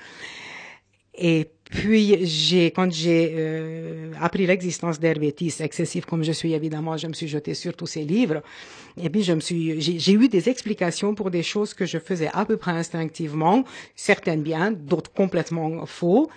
Et 1.20 1.50
puis, 1.72 2.26
j'ai, 2.26 2.70
quand 2.70 2.92
j'ai 2.92 3.34
euh, 3.36 4.12
appris 4.22 4.46
l'existence 4.46 5.00
d'Hervétis, 5.00 5.56
excessif 5.60 6.06
comme 6.06 6.24
je 6.24 6.32
suis 6.32 6.54
évidemment, 6.54 6.96
je 6.96 7.08
me 7.08 7.14
suis 7.14 7.28
jetée 7.28 7.56
sur 7.56 7.76
tous 7.76 7.88
ces 7.88 8.04
livres. 8.04 8.44
Et 9.02 9.10
puis, 9.10 9.24
je 9.24 9.34
me 9.34 9.40
suis, 9.40 9.82
j'ai, 9.82 9.98
j'ai 9.98 10.14
eu 10.14 10.28
des 10.28 10.48
explications 10.48 11.16
pour 11.16 11.32
des 11.32 11.42
choses 11.42 11.74
que 11.74 11.86
je 11.86 11.98
faisais 11.98 12.30
à 12.34 12.46
peu 12.46 12.58
près 12.58 12.72
instinctivement, 12.72 13.64
certaines 13.96 14.44
bien, 14.44 14.72
d'autres 14.72 15.12
complètement 15.12 15.86
faux. 15.88 16.30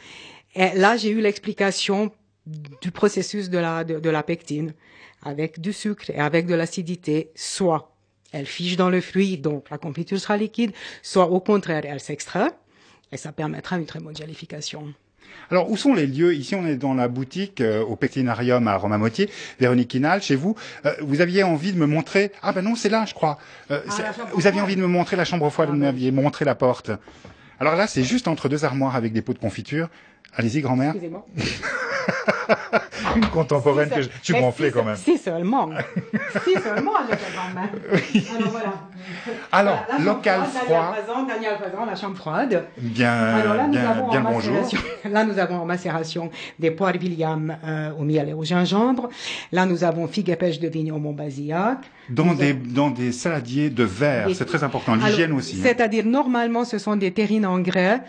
Et 0.54 0.70
là, 0.74 0.96
j'ai 0.96 1.10
eu 1.10 1.20
l'explication 1.20 2.10
du 2.46 2.90
processus 2.90 3.50
de 3.50 3.58
la, 3.58 3.84
de, 3.84 3.98
de 4.00 4.10
la 4.10 4.22
pectine, 4.22 4.72
avec 5.22 5.60
du 5.60 5.72
sucre 5.72 6.10
et 6.10 6.18
avec 6.18 6.46
de 6.46 6.54
l'acidité, 6.54 7.30
soit 7.34 7.92
elle 8.32 8.46
fige 8.46 8.76
dans 8.76 8.90
le 8.90 9.00
fruit, 9.00 9.38
donc 9.38 9.68
la 9.70 9.78
confiture 9.78 10.18
sera 10.18 10.36
liquide, 10.36 10.72
soit 11.02 11.26
au 11.28 11.40
contraire, 11.40 11.82
elle 11.84 12.00
s'extrait, 12.00 12.50
et 13.12 13.16
ça 13.16 13.32
permettra 13.32 13.76
une 13.78 13.86
très 13.86 13.98
bonne 14.00 14.16
gélification. 14.16 14.94
Alors, 15.50 15.70
où 15.70 15.76
sont 15.76 15.94
les 15.94 16.06
lieux? 16.06 16.34
Ici, 16.34 16.54
on 16.56 16.66
est 16.66 16.76
dans 16.76 16.94
la 16.94 17.06
boutique 17.06 17.60
euh, 17.60 17.82
au 17.84 17.94
Pectinarium 17.94 18.66
à 18.66 18.76
Romamotier. 18.76 19.28
Véronique 19.60 19.94
Inal, 19.94 20.22
chez 20.22 20.34
vous, 20.34 20.56
euh, 20.86 20.92
vous 21.02 21.20
aviez 21.20 21.42
envie 21.44 21.72
de 21.72 21.78
me 21.78 21.86
montrer... 21.86 22.32
Ah 22.42 22.52
ben 22.52 22.62
non, 22.62 22.74
c'est 22.74 22.88
là, 22.88 23.04
je 23.06 23.14
crois. 23.14 23.38
Euh, 23.70 23.80
Ah, 23.86 23.90
c'est- 23.90 24.02
la 24.02 24.12
chambre 24.12 24.30
vous 24.34 24.46
aviez 24.48 24.60
envie 24.60 24.74
de 24.76 24.80
me 24.80 24.86
montrer 24.88 25.16
la 25.16 25.24
chambre 25.24 25.48
froide, 25.50 25.68
Ah, 25.70 25.74
vous 25.74 25.78
m'aviez 25.78 26.10
montré 26.10 26.44
la 26.44 26.54
porte. 26.56 26.90
Alors 27.60 27.76
là, 27.76 27.86
c'est 27.86 28.02
juste 28.04 28.26
entre 28.28 28.48
deux 28.48 28.64
armoires 28.64 28.96
avec 28.96 29.12
des 29.12 29.22
pots 29.22 29.32
de 29.34 29.38
confiture. 29.38 29.88
Allez-y, 30.34 30.60
grand-mère. 30.62 30.90
Excusez-moi. 30.94 31.26
Une 33.16 33.26
contemporaine 33.26 33.88
que 33.88 34.02
je, 34.02 34.08
je 34.08 34.24
suis 34.24 34.32
Mais 34.34 34.40
gonflé 34.40 34.68
si- 34.68 34.74
quand 34.74 34.84
même. 34.84 34.96
Si 34.96 35.18
seulement. 35.18 35.68
si 36.44 36.52
seulement, 36.60 36.92
je 37.10 37.16
quand 37.16 37.54
même. 37.54 37.68
Alors 38.38 38.50
voilà. 38.50 38.72
Alors, 39.50 39.86
La 39.98 40.04
local 40.04 40.40
froid. 40.44 40.94
Daniel 40.96 41.04
Fazan, 41.06 41.22
Daniel 41.26 41.52
Fazan, 41.58 41.84
la 41.86 41.96
chambre 41.96 42.16
froide. 42.16 42.64
Bien, 42.78 43.12
Alors 43.12 43.54
là, 43.54 43.64
nous 43.66 43.70
bien, 43.72 43.90
avons 43.90 44.08
bien 44.10 44.24
en 44.24 44.30
bonjour. 44.32 44.52
macération, 44.54 44.78
là, 45.10 45.24
nous 45.24 45.38
avons 45.38 45.56
en 45.60 45.64
macération 45.64 46.30
des 46.58 46.70
poires 46.70 46.92
William 47.00 47.56
euh, 47.64 47.90
au 47.98 48.02
miel 48.04 48.28
et 48.28 48.32
au 48.32 48.44
gingembre. 48.44 49.08
Là, 49.52 49.66
nous 49.66 49.82
avont 49.82 50.06
figues 50.06 50.30
et 50.30 50.36
pêches 50.36 50.60
de 50.60 50.68
vigne 50.68 50.92
au 50.92 50.98
Montbazillac. 50.98 51.78
Dans 52.10 52.26
Nous 52.26 52.34
des, 52.34 52.50
avons- 52.50 52.60
dans 52.66 52.90
des 52.90 53.12
saladiers 53.12 53.70
de 53.70 53.84
verre, 53.84 54.28
c'est 54.34 54.44
très 54.44 54.62
important. 54.62 54.94
L'hygiène 54.94 55.32
aussi. 55.32 55.56
hein. 55.56 55.60
C'est-à-dire, 55.64 56.04
normalement, 56.04 56.64
ce 56.64 56.78
sont 56.78 56.96
des 56.96 57.12
terrines 57.12 57.46
en 57.46 57.58
grès 57.58 58.00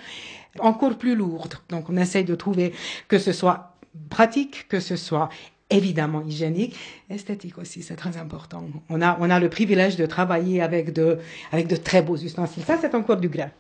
encore 0.60 0.98
plus 0.98 1.16
lourdes. 1.16 1.56
Donc, 1.70 1.90
on 1.90 1.96
essaye 1.98 2.26
de 2.26 2.36
trouver 2.36 2.74
que 3.08 3.18
ce 3.18 3.32
soit 3.32 3.71
pratique, 4.10 4.68
que 4.68 4.80
ce 4.80 4.96
soit 4.96 5.30
évidemment 5.70 6.22
hygiénique, 6.22 6.76
esthétique 7.10 7.58
aussi, 7.58 7.82
c'est 7.82 7.96
très 7.96 8.18
important. 8.18 8.66
On 8.90 9.02
a, 9.02 9.18
on 9.20 9.30
a 9.30 9.40
le 9.40 9.50
privilège 9.50 9.96
de 9.96 10.06
travailler 10.06 10.62
avec 10.62 10.94
de, 10.94 11.20
avec 11.52 11.68
de 11.68 11.78
très 11.78 12.02
beaux 12.02 12.18
ustensiles. 12.18 12.64
Ça, 12.64 12.78
c'est 12.80 12.94
encore 12.94 13.18
du 13.18 13.30
grès. 13.30 13.52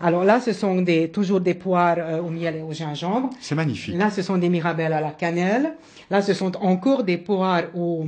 Alors 0.00 0.24
là, 0.24 0.40
ce 0.40 0.52
sont 0.52 0.82
des, 0.82 1.08
toujours 1.08 1.40
des 1.40 1.54
poires 1.54 1.96
euh, 1.98 2.20
au 2.20 2.28
miel 2.28 2.56
et 2.56 2.62
au 2.62 2.72
gingembre. 2.72 3.30
C'est 3.40 3.54
magnifique. 3.54 3.94
Là, 3.96 4.10
ce 4.10 4.22
sont 4.22 4.36
des 4.36 4.48
mirabelles 4.48 4.92
à 4.92 5.00
la 5.00 5.12
cannelle. 5.12 5.74
Là, 6.10 6.20
ce 6.20 6.34
sont 6.34 6.56
encore 6.56 7.04
des 7.04 7.18
poires 7.18 7.62
aux 7.74 8.06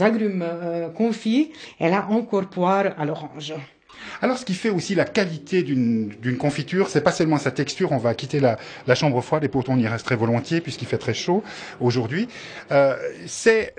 agrumes 0.00 0.42
euh, 0.44 0.88
confits. 0.88 1.52
Et 1.78 1.88
là, 1.88 2.06
encore 2.10 2.46
poires 2.46 2.92
à 2.98 3.04
l'orange. 3.04 3.54
Alors, 4.22 4.38
ce 4.38 4.44
qui 4.44 4.54
fait 4.54 4.70
aussi 4.70 4.94
la 4.94 5.04
qualité 5.04 5.62
d'une 5.62 6.36
confiture, 6.38 6.88
c'est 6.88 7.00
pas 7.00 7.12
seulement 7.12 7.38
sa 7.38 7.50
texture. 7.50 7.92
On 7.92 7.98
va 7.98 8.14
quitter 8.14 8.40
la, 8.40 8.58
la 8.86 8.94
chambre 8.94 9.20
froide 9.20 9.44
et 9.44 9.48
pourtant 9.48 9.74
on 9.74 9.78
y 9.78 9.86
resterait 9.88 10.16
volontiers 10.16 10.60
puisqu'il 10.60 10.86
fait 10.86 10.98
très 10.98 11.14
chaud 11.14 11.42
aujourd'hui. 11.80 12.28
Euh, 12.72 12.96
c'est 13.26 13.74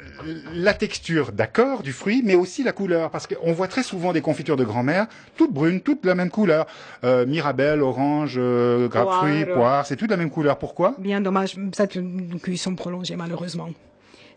la 0.53 0.73
texture, 0.73 1.31
d'accord, 1.31 1.83
du 1.83 1.91
fruit, 1.91 2.21
mais 2.23 2.35
aussi 2.35 2.63
la 2.63 2.71
couleur, 2.71 3.09
parce 3.09 3.27
qu'on 3.27 3.53
voit 3.53 3.67
très 3.67 3.83
souvent 3.83 4.13
des 4.13 4.21
confitures 4.21 4.57
de 4.57 4.63
grand-mère 4.63 5.07
toutes 5.35 5.53
brunes, 5.53 5.81
toutes 5.81 6.03
de 6.03 6.07
la 6.07 6.15
même 6.15 6.29
couleur. 6.29 6.65
Euh, 7.03 7.25
mirabelle, 7.25 7.81
orange, 7.81 8.35
euh, 8.37 8.87
grapefruit, 8.87 9.45
Poire. 9.45 9.57
poire, 9.57 9.85
c'est 9.85 9.95
tout 9.95 10.05
de 10.05 10.11
la 10.11 10.17
même 10.17 10.29
couleur. 10.29 10.57
Pourquoi? 10.57 10.95
Bien 10.97 11.21
dommage, 11.21 11.55
c'est 11.73 11.95
une 11.95 12.39
cuisson 12.39 12.75
prolongée 12.75 13.15
malheureusement. 13.15 13.69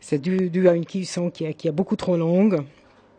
C'est 0.01 0.19
dû, 0.19 0.51
dû 0.51 0.69
à 0.69 0.75
une 0.75 0.87
cuisson 0.87 1.31
qui 1.31 1.45
est, 1.45 1.55
qui 1.55 1.69
est 1.69 1.73
beaucoup 1.73 1.97
trop 1.97 2.17
longue. 2.17 2.63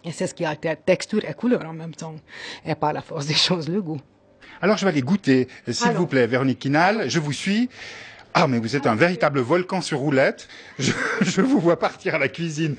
Et 0.04 0.12
c'est 0.12 0.28
ce 0.28 0.34
qui 0.34 0.46
altère 0.46 0.78
texture 0.84 1.24
et 1.28 1.34
couleur 1.34 1.66
en 1.66 1.74
même 1.74 1.94
temps. 1.94 2.16
Et 2.66 2.76
par 2.76 2.94
la 2.94 3.02
force 3.02 3.28
des 3.28 3.34
choses, 3.34 3.70
le 3.70 3.82
goût. 3.82 4.00
Alors, 4.62 4.78
je 4.78 4.86
vais 4.86 4.92
aller 4.92 5.02
goûter, 5.02 5.48
s'il 5.68 5.92
vous 5.92 6.08
plaît, 6.08 6.28
Véronique 6.28 6.60
Quinal. 6.60 7.10
Je 7.10 7.20
vous 7.20 7.34
suis. 7.34 7.70
Ah, 8.34 8.48
mais 8.48 8.60
vous 8.60 8.76
êtes 8.76 8.88
un 8.88 8.96
véritable 8.96 9.42
volcan 9.42 9.82
sur 9.82 10.00
roulette. 10.00 10.48
Je, 10.80 10.94
je 11.22 11.42
vous 11.42 11.60
vois 11.60 11.78
partir 11.78 12.16
à 12.16 12.18
la 12.18 12.30
cuisine, 12.30 12.76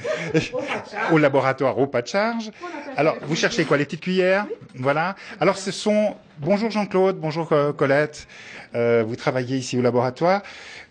au 1.11 1.19
laboratoire, 1.19 1.79
au 1.79 1.87
pas 1.87 2.03
de 2.03 2.07
charge. 2.07 2.51
Alors, 2.97 3.17
vous 3.23 3.37
cherchez 3.37 3.65
quoi 3.65 3.77
Les 3.77 3.85
petites 3.85 4.01
cuillères? 4.01 4.47
Voilà. 4.75 5.15
Alors, 5.41 5.59
ce 5.59 5.71
sont... 5.71 6.15
Bonjour 6.39 6.71
Jean-Claude, 6.71 7.19
bonjour 7.21 7.53
euh, 7.53 7.73
Colette. 7.73 8.27
Euh, 8.75 9.05
vous 9.07 9.17
travaillez 9.17 9.59
ici 9.59 9.79
au 9.79 9.83
laboratoire. 9.83 10.43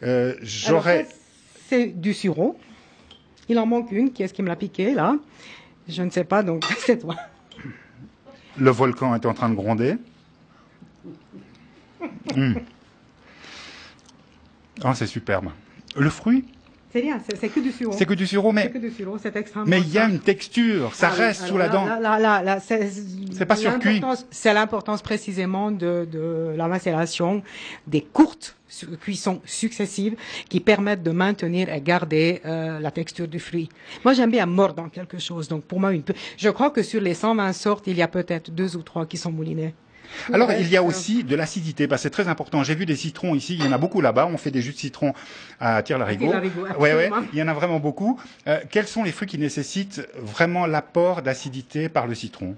Euh, 0.04 0.36
J'aurais... 0.44 1.08
C'est 1.68 1.88
du 1.88 2.14
sureau. 2.14 2.58
Il 3.50 3.58
en 3.58 3.66
manque 3.66 3.92
une. 3.92 4.14
Qui 4.14 4.24
est-ce 4.24 4.34
qui 4.34 4.44
me 4.44 4.48
l'a 4.48 4.56
piqué, 4.56 4.94
là 4.94 5.16
Je 5.88 6.04
ne 6.04 6.10
sais 6.10 6.24
pas, 6.24 6.44
donc 6.44 6.64
c'est 6.80 6.98
toi. 7.00 7.16
Le 8.58 8.70
volcan 8.72 9.16
est 9.16 9.26
en 9.26 9.34
train 9.34 9.50
de 9.50 9.56
gronder. 9.56 9.96
Ah, 14.84 14.96
c'est 14.96 15.08
superbe. 15.08 15.50
Le 15.96 16.10
fruit, 16.10 16.46
C'est 16.94 17.00
rien, 17.02 17.20
c'est 17.40 17.50
que 17.50 17.60
du 17.60 17.72
sureau. 17.72 17.94
c'est 17.98 18.06
que 18.06 18.14
du 18.14 18.26
sirop, 18.26 18.52
mais 18.52 18.68
du 18.70 18.92
Mais 19.68 19.80
il 19.82 19.90
y 19.92 19.98
a 19.98 20.08
une 20.10 20.20
texture, 20.20 20.94
ça 20.96 21.10
Ah 21.12 21.16
reste 21.16 21.46
sous 21.46 21.58
la 21.58 21.70
dent. 21.70 21.86
là, 21.86 22.18
là, 22.20 22.42
là, 22.42 22.60
c'est 22.60 23.46
pas 23.46 23.56
surcuit. 23.56 23.96
l'importance- 24.00 24.26
C'est 24.32 24.54
l'importance 24.54 25.02
précisément 25.02 25.72
de, 25.72 26.08
de 26.12 26.54
la 26.56 26.68
macération 26.68 27.44
des 27.88 28.02
courtes 28.02 28.56
cuissons 29.01 29.42
successives 29.46 30.16
qui 30.50 30.60
permettent 30.60 31.04
de 31.04 31.12
maintenir 31.12 31.70
et 31.74 31.82
garder 31.82 32.42
euh, 32.46 32.80
la 32.80 32.92
texture 32.92 33.28
du 33.28 33.40
fruit. 33.40 33.70
Moi, 34.04 34.13
j'aime 34.13 34.32
bien 34.32 34.46
mordre 34.46 34.75
dans 34.75 34.90
quelque 34.90 35.20
chose. 35.20 35.48
Donc, 35.48 35.63
pour 35.63 35.80
moi, 35.80 35.94
une, 35.94 36.04
peu- 36.04 36.13
je 36.38 36.50
crois 36.50 36.70
que 36.70 36.84
sur 36.84 37.01
les 37.01 37.13
120 37.13 37.54
sortes, 37.54 37.88
il 37.88 37.98
y 37.98 38.01
a 38.01 38.08
peut-être 38.08 38.51
deux 38.51 38.75
ou 38.78 38.82
trois 38.82 39.06
qui 39.06 39.18
sont 39.18 39.32
moulinés. 39.32 39.74
Alors, 40.34 40.50
Ouais, 40.50 40.60
il 40.60 40.68
y 40.70 40.75
a 40.75 40.84
aussi 40.84 41.24
de 41.24 41.36
l'acidité, 41.38 41.88
parce 41.88 42.01
que 42.01 42.04
c'est 42.04 42.10
très 42.10 42.28
important. 42.28 42.63
J'ai 42.63 42.75
vu 42.75 42.86
des 42.86 42.98
citrons 42.98 43.34
ici, 43.34 43.56
il 43.58 43.63
y 43.63 43.68
en 43.68 43.72
a 43.72 43.78
beaucoup 43.78 44.01
là-bas. 44.01 44.28
On 44.30 44.36
fait 44.38 44.51
des 44.51 44.62
jus 44.62 44.74
de 44.74 44.78
citron 44.78 45.13
à 45.60 45.82
Tire-Larigot. 45.84 46.34
Ouais, 46.78 46.94
ouais, 46.94 47.10
il 47.32 47.40
y 47.40 47.42
en 47.42 47.48
a 47.48 47.54
vraiment 47.54 47.80
beaucoup. 47.80 48.20
Euh, 48.48 48.60
quels 48.70 48.88
sont 48.88 49.04
les 49.04 49.13
fruits 49.13 49.28
qui 49.30 49.38
nécessitent 49.38 50.06
vraiment 50.20 50.66
l'apport 50.66 51.22
d'acidité 51.22 51.88
par 51.88 52.08
le 52.08 52.16
citron? 52.16 52.58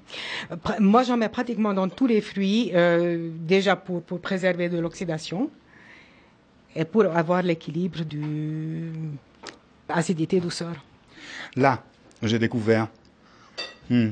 Moi, 0.80 1.04
j'en 1.04 1.18
mets 1.18 1.30
pratiquement 1.30 1.76
dans 1.76 1.88
tous 1.90 2.08
les 2.08 2.22
fruits, 2.22 2.72
euh, 2.74 3.30
déjà 3.42 3.76
pour, 3.76 4.02
pour 4.02 4.20
préserver 4.20 4.68
de 4.70 4.80
l'oxydation 4.80 5.50
et 6.76 6.86
pour 6.86 7.06
avoir 7.06 7.42
l'équilibre 7.42 8.04
du 8.04 8.92
acidité-douceur. 9.90 10.76
Là, 11.56 11.84
j'ai 12.22 12.40
découvert 12.40 12.88
hmm, 13.90 14.10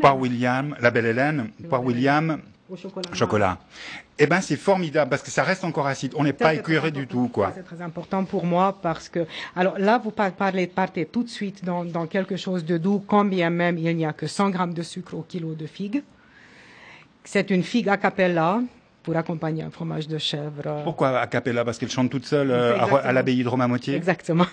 par 0.00 0.18
William, 0.18 0.76
la 0.80 0.90
belle 0.90 1.06
Hélène, 1.06 1.50
par 1.70 1.82
William, 1.84 2.40
au 2.68 2.76
chocolat. 2.76 3.14
chocolat. 3.14 3.58
Eh 4.18 4.26
ben, 4.26 4.40
c'est 4.40 4.56
formidable 4.56 5.10
parce 5.10 5.22
que 5.22 5.30
ça 5.30 5.42
reste 5.42 5.62
encore 5.64 5.86
acide. 5.86 6.12
On 6.16 6.24
n'est 6.24 6.32
pas 6.32 6.54
écœuré 6.54 6.90
du 6.90 7.06
tout, 7.06 7.28
quoi. 7.28 7.52
C'est 7.54 7.62
très 7.62 7.82
important 7.82 8.24
pour 8.24 8.44
moi 8.44 8.78
parce 8.82 9.08
que, 9.08 9.26
alors 9.54 9.78
là, 9.78 9.98
vous 9.98 10.10
par- 10.10 10.32
parlez, 10.32 10.66
partez 10.66 11.06
tout 11.06 11.22
de 11.22 11.28
suite 11.28 11.64
dans, 11.64 11.84
dans 11.84 12.06
quelque 12.06 12.36
chose 12.36 12.64
de 12.64 12.78
doux, 12.78 13.02
quand 13.06 13.24
bien 13.24 13.50
même 13.50 13.78
il 13.78 13.94
n'y 13.96 14.06
a 14.06 14.12
que 14.12 14.26
100 14.26 14.50
grammes 14.50 14.74
de 14.74 14.82
sucre 14.82 15.14
au 15.14 15.22
kilo 15.22 15.54
de 15.54 15.66
figue. 15.66 16.02
C'est 17.24 17.50
une 17.50 17.62
figue 17.62 17.88
a 17.88 17.96
cappella 17.96 18.60
pour 19.06 19.16
accompagner 19.16 19.62
un 19.62 19.70
fromage 19.70 20.08
de 20.08 20.18
chèvre. 20.18 20.82
Pourquoi 20.82 21.20
a 21.20 21.28
cappella 21.28 21.64
Parce 21.64 21.78
qu'elle 21.78 21.92
chante 21.92 22.10
toute 22.10 22.26
seule 22.26 22.50
euh, 22.50 22.76
à, 22.76 23.12
l'abbaye 23.12 23.44
de 23.44 23.48
Romamotier 23.48 23.94
Exactement. 23.94 24.46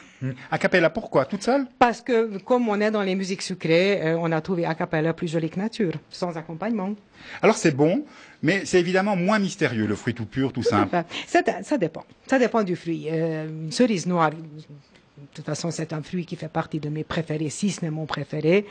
A 0.51 0.59
cappella, 0.59 0.91
pourquoi? 0.91 1.25
Toute 1.25 1.41
seule? 1.41 1.65
Parce 1.79 2.01
que, 2.01 2.37
comme 2.37 2.69
on 2.69 2.79
est 2.79 2.91
dans 2.91 3.01
les 3.01 3.15
musiques 3.15 3.41
sucrées, 3.41 3.99
euh, 4.03 4.15
on 4.19 4.31
a 4.31 4.39
trouvé 4.41 4.65
a 4.65 4.75
cappella 4.75 5.11
plus 5.15 5.27
joli 5.27 5.49
que 5.49 5.59
nature, 5.59 5.93
sans 6.11 6.37
accompagnement. 6.37 6.93
Alors 7.41 7.57
c'est 7.57 7.75
bon, 7.75 8.05
mais 8.43 8.63
c'est 8.65 8.79
évidemment 8.79 9.15
moins 9.15 9.39
mystérieux, 9.39 9.87
le 9.87 9.95
fruit 9.95 10.13
tout 10.13 10.27
pur, 10.27 10.53
tout 10.53 10.61
simple. 10.61 11.03
Ça 11.25 11.77
dépend. 11.79 12.05
Ça 12.27 12.37
dépend 12.37 12.61
du 12.61 12.75
fruit. 12.75 13.07
Euh, 13.09 13.47
une 13.49 13.71
cerise 13.71 14.05
noire, 14.05 14.29
de 14.29 14.37
toute 15.33 15.45
façon, 15.45 15.71
c'est 15.71 15.93
un 15.93 16.03
fruit 16.03 16.27
qui 16.27 16.35
fait 16.35 16.47
partie 16.47 16.79
de 16.79 16.89
mes 16.89 17.03
préférés, 17.03 17.49
si 17.49 17.71
ce 17.71 17.83
n'est 17.83 17.89
mon 17.89 18.05
préféré. 18.05 18.67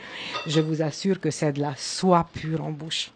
Je 0.47 0.61
vous 0.61 0.81
assure 0.81 1.19
que 1.19 1.29
c'est 1.29 1.51
de 1.51 1.59
la 1.59 1.75
soie 1.75 2.25
pure 2.33 2.63
en 2.63 2.71
bouche. 2.71 3.11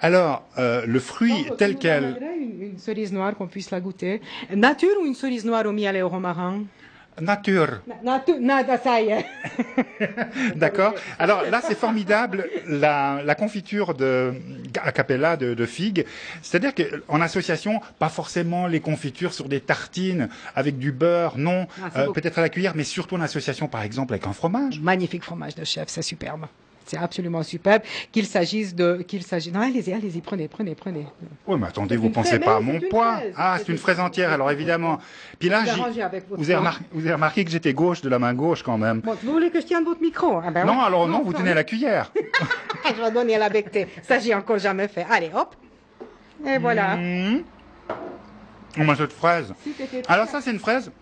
Alors, 0.00 0.44
euh, 0.58 0.84
le 0.86 0.98
fruit 1.00 1.46
tel 1.58 1.76
quel... 1.76 2.16
Une, 2.40 2.62
une 2.72 2.78
cerise 2.78 3.12
noire 3.12 3.34
qu'on 3.34 3.46
puisse 3.46 3.70
la 3.70 3.80
goûter. 3.80 4.20
Nature 4.54 4.96
ou 5.02 5.06
une 5.06 5.14
cerise 5.14 5.44
noire 5.44 5.66
au 5.66 5.72
miel 5.72 5.96
et 5.96 6.02
au 6.02 6.08
romarin? 6.08 6.62
Nature, 7.18 7.80
Na- 8.04 8.20
Nature, 8.40 8.78
ça 8.84 9.00
y 9.00 9.08
est. 9.08 9.24
d'accord 10.56 10.92
Alors 11.18 11.42
là, 11.50 11.62
c'est 11.66 11.74
formidable, 11.78 12.46
la, 12.68 13.22
la 13.24 13.34
confiture 13.34 13.94
de 13.94 14.34
a 14.82 14.92
cappella 14.92 15.38
de, 15.38 15.54
de 15.54 15.66
figues. 15.66 16.04
C'est-à-dire 16.42 16.72
qu'en 16.74 17.22
association, 17.22 17.80
pas 17.98 18.10
forcément 18.10 18.66
les 18.66 18.80
confitures 18.80 19.32
sur 19.32 19.48
des 19.48 19.60
tartines 19.60 20.28
avec 20.54 20.78
du 20.78 20.92
beurre, 20.92 21.38
non, 21.38 21.66
Ah, 21.82 22.00
euh, 22.00 22.12
peut-être 22.12 22.38
à 22.38 22.42
la 22.42 22.50
cuillère, 22.50 22.74
mais 22.76 22.84
surtout 22.84 23.14
en 23.16 23.20
association, 23.22 23.66
par 23.66 23.82
exemple, 23.82 24.12
avec 24.12 24.26
un 24.26 24.34
fromage. 24.34 24.78
Magnifique 24.80 25.24
fromage 25.24 25.54
de 25.54 25.64
chef, 25.64 25.88
c'est 25.88 26.02
superbe. 26.02 26.44
C'est 26.86 26.98
absolument 26.98 27.42
superbe. 27.42 27.82
Qu'il 28.12 28.26
s'agisse 28.26 28.74
de, 28.74 29.02
qu'il 29.06 29.22
s'agisse, 29.24 29.52
non, 29.52 29.60
allez-y, 29.60 29.92
allez-y, 29.92 30.20
prenez, 30.20 30.46
prenez, 30.46 30.74
prenez. 30.76 31.06
Oui, 31.46 31.58
mais 31.58 31.66
attendez, 31.66 31.96
vous 31.96 32.06
une 32.06 32.12
pensez 32.12 32.36
fraise, 32.36 32.44
pas 32.44 32.56
à 32.56 32.60
mon 32.60 32.78
poids 32.78 33.16
fraise. 33.16 33.34
Ah, 33.36 33.56
C'est 33.58 33.72
une 33.72 33.78
fraise 33.78 33.98
entière, 33.98 34.30
alors 34.32 34.50
évidemment. 34.52 34.98
Puis 35.40 35.48
là, 35.48 35.64
Vous 36.30 36.44
avez 36.44 36.54
remarqué, 36.56 36.84
vous 36.92 37.00
avez 37.04 37.14
remarqué 37.14 37.44
que 37.44 37.50
j'étais 37.50 37.74
gauche 37.74 38.00
de 38.02 38.08
la 38.08 38.20
main 38.20 38.34
gauche 38.34 38.62
quand 38.62 38.78
même. 38.78 39.00
Bon, 39.00 39.16
vous 39.22 39.32
voulez 39.32 39.50
que 39.50 39.60
je 39.60 39.66
tienne 39.66 39.84
votre 39.84 40.00
micro? 40.00 40.40
Ah 40.44 40.50
ben 40.50 40.64
Non, 40.64 40.78
ouais. 40.78 40.84
alors 40.84 41.08
non, 41.08 41.22
vous 41.24 41.32
tenez 41.32 41.54
la 41.54 41.64
cuillère. 41.64 42.12
Je 42.96 43.02
vais 43.02 43.10
donner 43.10 43.36
la 43.36 43.48
bectée. 43.48 43.88
Ça, 44.02 44.20
j'ai 44.20 44.32
encore 44.32 44.58
jamais 44.58 44.86
fait. 44.86 45.04
Allez, 45.10 45.30
hop. 45.34 45.56
Et 46.46 46.58
voilà. 46.58 46.96
Mmh. 46.96 47.42
On 48.78 48.84
mange 48.84 48.98
cette 48.98 49.12
fraise. 49.12 49.52
Si 49.64 49.74
Alors 50.08 50.28
ça, 50.28 50.40
c'est 50.40 50.52
une 50.52 50.60
fraise 50.60 50.92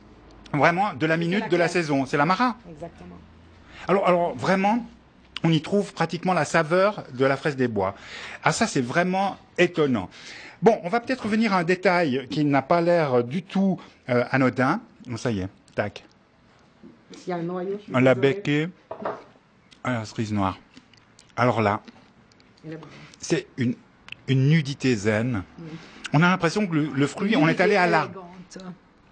vraiment 0.53 0.95
de 0.95 1.07
la 1.07 1.17
minute 1.17 1.49
de 1.51 1.57
la 1.57 1.69
saison. 1.69 2.07
C'est 2.07 2.17
la 2.17 2.25
Mara. 2.25 2.57
Exactement. 2.71 3.17
Alors, 3.89 4.07
alors 4.09 4.35
vraiment, 4.35 4.87
on 5.43 5.51
y 5.51 5.61
trouve 5.61 5.93
pratiquement 5.93 6.33
la 6.33 6.45
saveur 6.45 7.05
de 7.13 7.25
la 7.25 7.37
fraise 7.37 7.57
des 7.57 7.69
bois. 7.69 7.95
Ah 8.43 8.53
ça, 8.53 8.67
c'est 8.67 8.81
vraiment 8.81 9.37
étonnant. 9.59 10.09
Bon, 10.63 10.79
on 10.83 10.89
va 10.89 11.01
peut-être 11.01 11.25
revenir 11.25 11.53
à 11.53 11.59
un 11.59 11.65
détail 11.65 12.27
qui 12.31 12.45
n'a 12.45 12.63
pas 12.63 12.81
l'air 12.81 13.25
du 13.25 13.43
tout 13.43 13.79
euh, 14.09 14.25
anodin. 14.31 14.81
Bon, 15.07 15.17
ça 15.17 15.31
y 15.31 15.41
est, 15.41 15.49
tac. 15.75 16.05
S'il 17.19 17.31
y 17.31 17.33
a 17.33 17.37
un 17.37 17.43
noyau. 17.43 17.77
je 17.79 17.83
suis 17.85 17.93
On 17.95 17.99
l'a 17.99 18.15
becqué 18.15 18.69
à 19.83 19.93
la 19.93 20.05
cerise 20.05 20.33
noire. 20.33 20.59
Alors 21.37 21.61
là, 21.61 21.81
c'est 23.21 23.47
une, 23.59 23.75
une 24.29 24.49
nudité 24.49 24.95
zen. 24.95 25.43
On 26.13 26.23
a 26.23 26.29
l'impression 26.31 26.67
que 26.67 26.75
le, 26.75 26.85
le 26.95 27.07
fruit, 27.07 27.37
on 27.37 27.49
est 27.49 27.61
allé 27.61 27.77
à 27.77 27.87
l'arbre. 27.87 28.25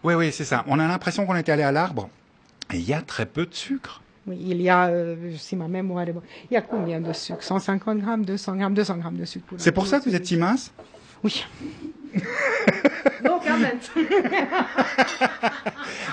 Oui, 0.05 0.15
oui, 0.15 0.33
c'est 0.33 0.45
ça. 0.45 0.65
On 0.67 0.79
a 0.79 0.89
l'impression 0.89 1.27
qu'on 1.27 1.35
est 1.37 1.49
allé 1.49 1.63
à 1.63 1.73
l'arbre. 1.73 2.09
Et 2.73 2.77
il 2.79 2.89
y 2.89 2.95
a 2.95 3.03
très 3.03 3.27
peu 3.27 3.45
de 3.45 3.55
sucre. 3.55 4.02
Oui, 4.27 4.39
il 4.41 4.63
y 4.63 4.69
a, 4.69 4.87
euh, 4.87 5.17
si 5.37 5.57
ma 5.57 5.67
mémoire 5.67 6.07
est 6.09 6.13
bonne, 6.13 6.23
il 6.51 6.55
y 6.55 6.57
a 6.57 6.63
combien 6.63 7.01
de 7.01 7.13
sucre? 7.13 7.43
150 7.43 7.99
grammes, 7.99 8.25
200 8.25 8.57
grammes, 8.57 8.75
200 8.75 8.99
grammes 8.99 9.17
de 9.17 9.25
sucre. 9.25 9.47
C'est 9.57 9.73
pour 9.73 9.87
ça 9.87 9.99
que 9.99 10.09
vous 10.09 10.15
êtes 10.15 10.27
si 10.27 10.37
mince 10.37 10.73
Oui. 11.25 11.45
non, 13.25 13.41
quand 13.45 13.59
même. 13.59 13.79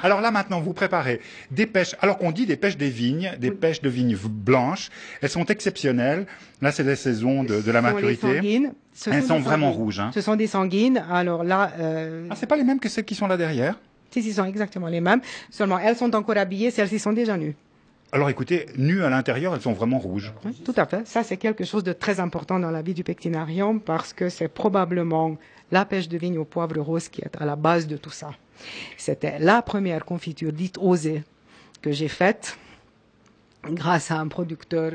Alors 0.04 0.22
là, 0.22 0.32
maintenant, 0.32 0.60
vous 0.62 0.74
préparez 0.74 1.20
des 1.52 1.66
pêches. 1.66 1.96
Alors 2.02 2.18
qu'on 2.18 2.32
dit 2.32 2.46
des 2.46 2.56
pêches 2.56 2.78
des 2.78 2.90
vignes, 2.90 3.34
des 3.40 3.52
pêches 3.52 3.82
de 3.82 3.90
vignes 3.90 4.18
blanches. 4.18 4.90
Elles 5.22 5.30
sont 5.30 5.46
exceptionnelles. 5.46 6.26
Là, 6.62 6.72
c'est 6.72 6.84
la 6.84 6.96
saison 6.96 7.44
de, 7.44 7.62
de 7.62 7.72
la 7.72 7.82
Ce 7.82 7.88
sont 7.88 7.94
maturité. 7.94 8.36
sanguines. 8.36 8.74
Ce 8.94 9.10
Elles 9.10 9.22
des 9.22 9.28
sont 9.28 9.40
vraiment 9.40 9.68
sanguines. 9.68 9.84
rouges. 9.84 10.00
Hein. 10.00 10.12
Ce 10.14 10.22
sont 10.22 10.36
des 10.36 10.48
sanguines. 10.48 11.04
Alors 11.12 11.44
là, 11.44 11.72
euh, 11.80 12.28
Ah, 12.30 12.36
c'est 12.36 12.48
pas 12.48 12.56
les 12.58 12.64
mêmes 12.64 12.80
que 12.80 12.90
celles 12.90 13.06
qui 13.06 13.16
sont 13.16 13.28
là 13.28 13.38
derrière? 13.38 13.78
Si, 14.12 14.24
si, 14.24 14.34
sont 14.34 14.46
exactement 14.46 14.88
les 14.88 15.02
mêmes. 15.02 15.22
Seulement, 15.52 15.78
elles 15.78 15.96
sont 15.96 16.16
encore 16.16 16.38
habillées, 16.38 16.72
celles-ci 16.72 16.98
sont 16.98 17.14
déjà 17.14 17.38
nues. 17.38 17.56
Alors 18.12 18.30
écoutez, 18.30 18.66
nues 18.76 19.04
à 19.04 19.10
l'intérieur, 19.10 19.54
elles 19.54 19.62
sont 19.62 19.74
vraiment 19.74 20.00
rouges. 20.00 20.34
Tout 20.66 20.74
à 20.76 20.86
fait. 20.86 21.08
Ça, 21.08 21.24
c'est 21.24 21.38
quelque 21.38 21.64
chose 21.64 21.84
de 21.84 21.94
très 21.94 22.20
important 22.20 22.60
dans 22.60 22.72
la 22.72 22.82
vie 22.82 22.96
du 22.96 23.04
pectinarium 23.04 23.80
parce 23.80 24.14
que 24.14 24.30
c'est 24.30 24.48
probablement 24.48 25.38
la 25.72 25.86
pêche 25.86 26.10
de 26.10 26.18
vigne 26.18 26.40
au 26.40 26.46
poivre 26.46 26.80
rose 26.80 27.08
qui 27.08 27.22
est 27.22 27.40
à 27.40 27.46
la 27.46 27.56
base 27.56 27.86
de 27.86 27.98
tout 27.98 28.10
ça. 28.10 28.32
C'était 28.98 29.38
la 29.38 29.62
première 29.62 30.06
confiture 30.06 30.52
dite 30.52 30.78
osée 30.80 31.24
que 31.82 31.92
j'ai 31.92 32.08
faite 32.08 32.58
grâce 33.64 34.10
à 34.10 34.20
un 34.20 34.28
producteur 34.28 34.94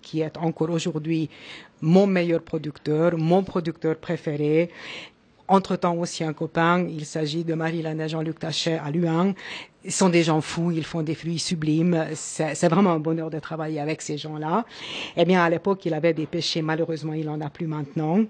qui 0.00 0.20
est 0.20 0.36
encore 0.38 0.70
aujourd'hui 0.70 1.28
mon 1.82 2.06
meilleur 2.06 2.40
producteur, 2.40 3.18
mon 3.18 3.42
producteur 3.42 3.96
préféré. 3.96 4.70
Entre-temps 5.48 5.94
aussi 5.96 6.24
un 6.24 6.32
copain, 6.32 6.86
il 6.88 7.06
s'agit 7.06 7.44
de 7.44 7.54
Marie-Lana 7.54 8.06
et 8.06 8.08
Jean-Luc 8.08 8.38
Tachet 8.38 8.78
à 8.84 8.90
Luang. 8.90 9.32
Ils 9.84 9.92
sont 9.92 10.08
des 10.08 10.24
gens 10.24 10.40
fous, 10.40 10.72
ils 10.72 10.84
font 10.84 11.02
des 11.02 11.14
fruits 11.14 11.38
sublimes. 11.38 12.06
C'est 12.14 12.68
vraiment 12.68 12.90
un 12.90 12.98
bonheur 12.98 13.30
de 13.30 13.38
travailler 13.38 13.78
avec 13.78 14.02
ces 14.02 14.18
gens-là. 14.18 14.64
Eh 15.16 15.24
bien, 15.24 15.44
à 15.44 15.48
l'époque, 15.48 15.86
il 15.86 15.94
avait 15.94 16.14
des 16.14 16.26
pêchés, 16.26 16.62
malheureusement, 16.62 17.12
il 17.12 17.28
en 17.28 17.40
a 17.40 17.48
plus 17.48 17.68
maintenant. 17.68 18.24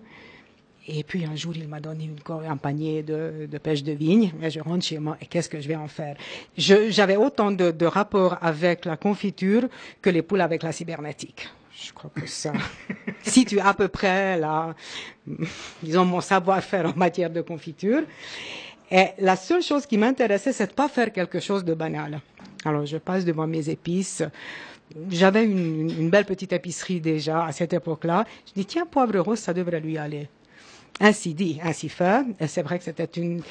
Et 0.89 1.03
puis 1.03 1.25
un 1.25 1.35
jour, 1.35 1.53
il 1.57 1.67
m'a 1.67 1.81
donné 1.81 2.05
une, 2.05 2.49
un 2.49 2.57
panier 2.57 3.03
de, 3.03 3.49
pêche 3.63 3.83
de 3.83 3.93
vigne. 3.93 4.33
Et 4.43 4.51
je 4.51 4.61
rentre 4.61 4.85
chez 4.85 4.99
moi 4.99 5.17
et 5.21 5.27
qu'est-ce 5.27 5.49
que 5.49 5.61
je 5.61 5.69
vais 5.69 5.77
en 5.77 5.89
faire? 5.89 6.17
J'avais 6.57 7.17
autant 7.17 7.51
de, 7.51 7.71
de 7.71 7.87
rapports 7.87 8.37
avec 8.41 8.85
la 8.85 8.97
confiture 8.97 9.63
que 10.01 10.11
les 10.11 10.23
poules 10.23 10.43
avec 10.43 10.63
la 10.63 10.73
cybernétique. 10.73 11.49
Je 11.79 11.93
crois 11.93 12.11
que 12.15 12.27
ça 12.27 12.53
situe 13.23 13.61
à 13.61 13.75
peu 13.75 13.89
près 13.89 14.39
là, 14.39 14.75
disons, 15.83 16.05
mon 16.07 16.21
savoir-faire 16.21 16.87
en 16.87 16.97
matière 16.97 17.31
de 17.31 17.43
confiture. 17.43 18.03
Et 18.91 19.09
la 19.19 19.37
seule 19.37 19.63
chose 19.63 19.85
qui 19.85 19.99
m'intéressait, 19.99 20.53
c'est 20.53 20.69
de 20.69 20.73
pas 20.73 20.89
faire 20.89 21.13
quelque 21.13 21.41
chose 21.41 21.65
de 21.65 21.75
banal. 21.75 22.21
Alors, 22.65 22.87
je 22.87 22.97
passe 22.97 23.25
devant 23.25 23.47
mes 23.47 23.69
épices. 23.69 24.23
J'avais 25.11 25.45
une, 25.45 25.91
une 25.91 26.09
belle 26.09 26.25
petite 26.25 26.53
épicerie 26.53 27.01
déjà 27.01 27.45
à 27.45 27.53
cette 27.53 27.73
époque-là. 27.73 28.25
Je 28.47 28.53
dis, 28.55 28.65
tiens, 28.65 28.87
poivre 28.87 29.19
rose, 29.19 29.41
ça 29.41 29.53
devrait 29.53 29.81
lui 29.81 29.99
aller. 29.99 30.29
Ainsi 31.01 31.35
dit, 31.35 31.59
ainsi 31.63 31.89
fait. 31.89 32.25
Et 32.41 32.47
c'est 32.47 32.63
vrai 32.63 32.79
que 32.79 32.85
c'était 32.85 33.21
une, 33.21 33.43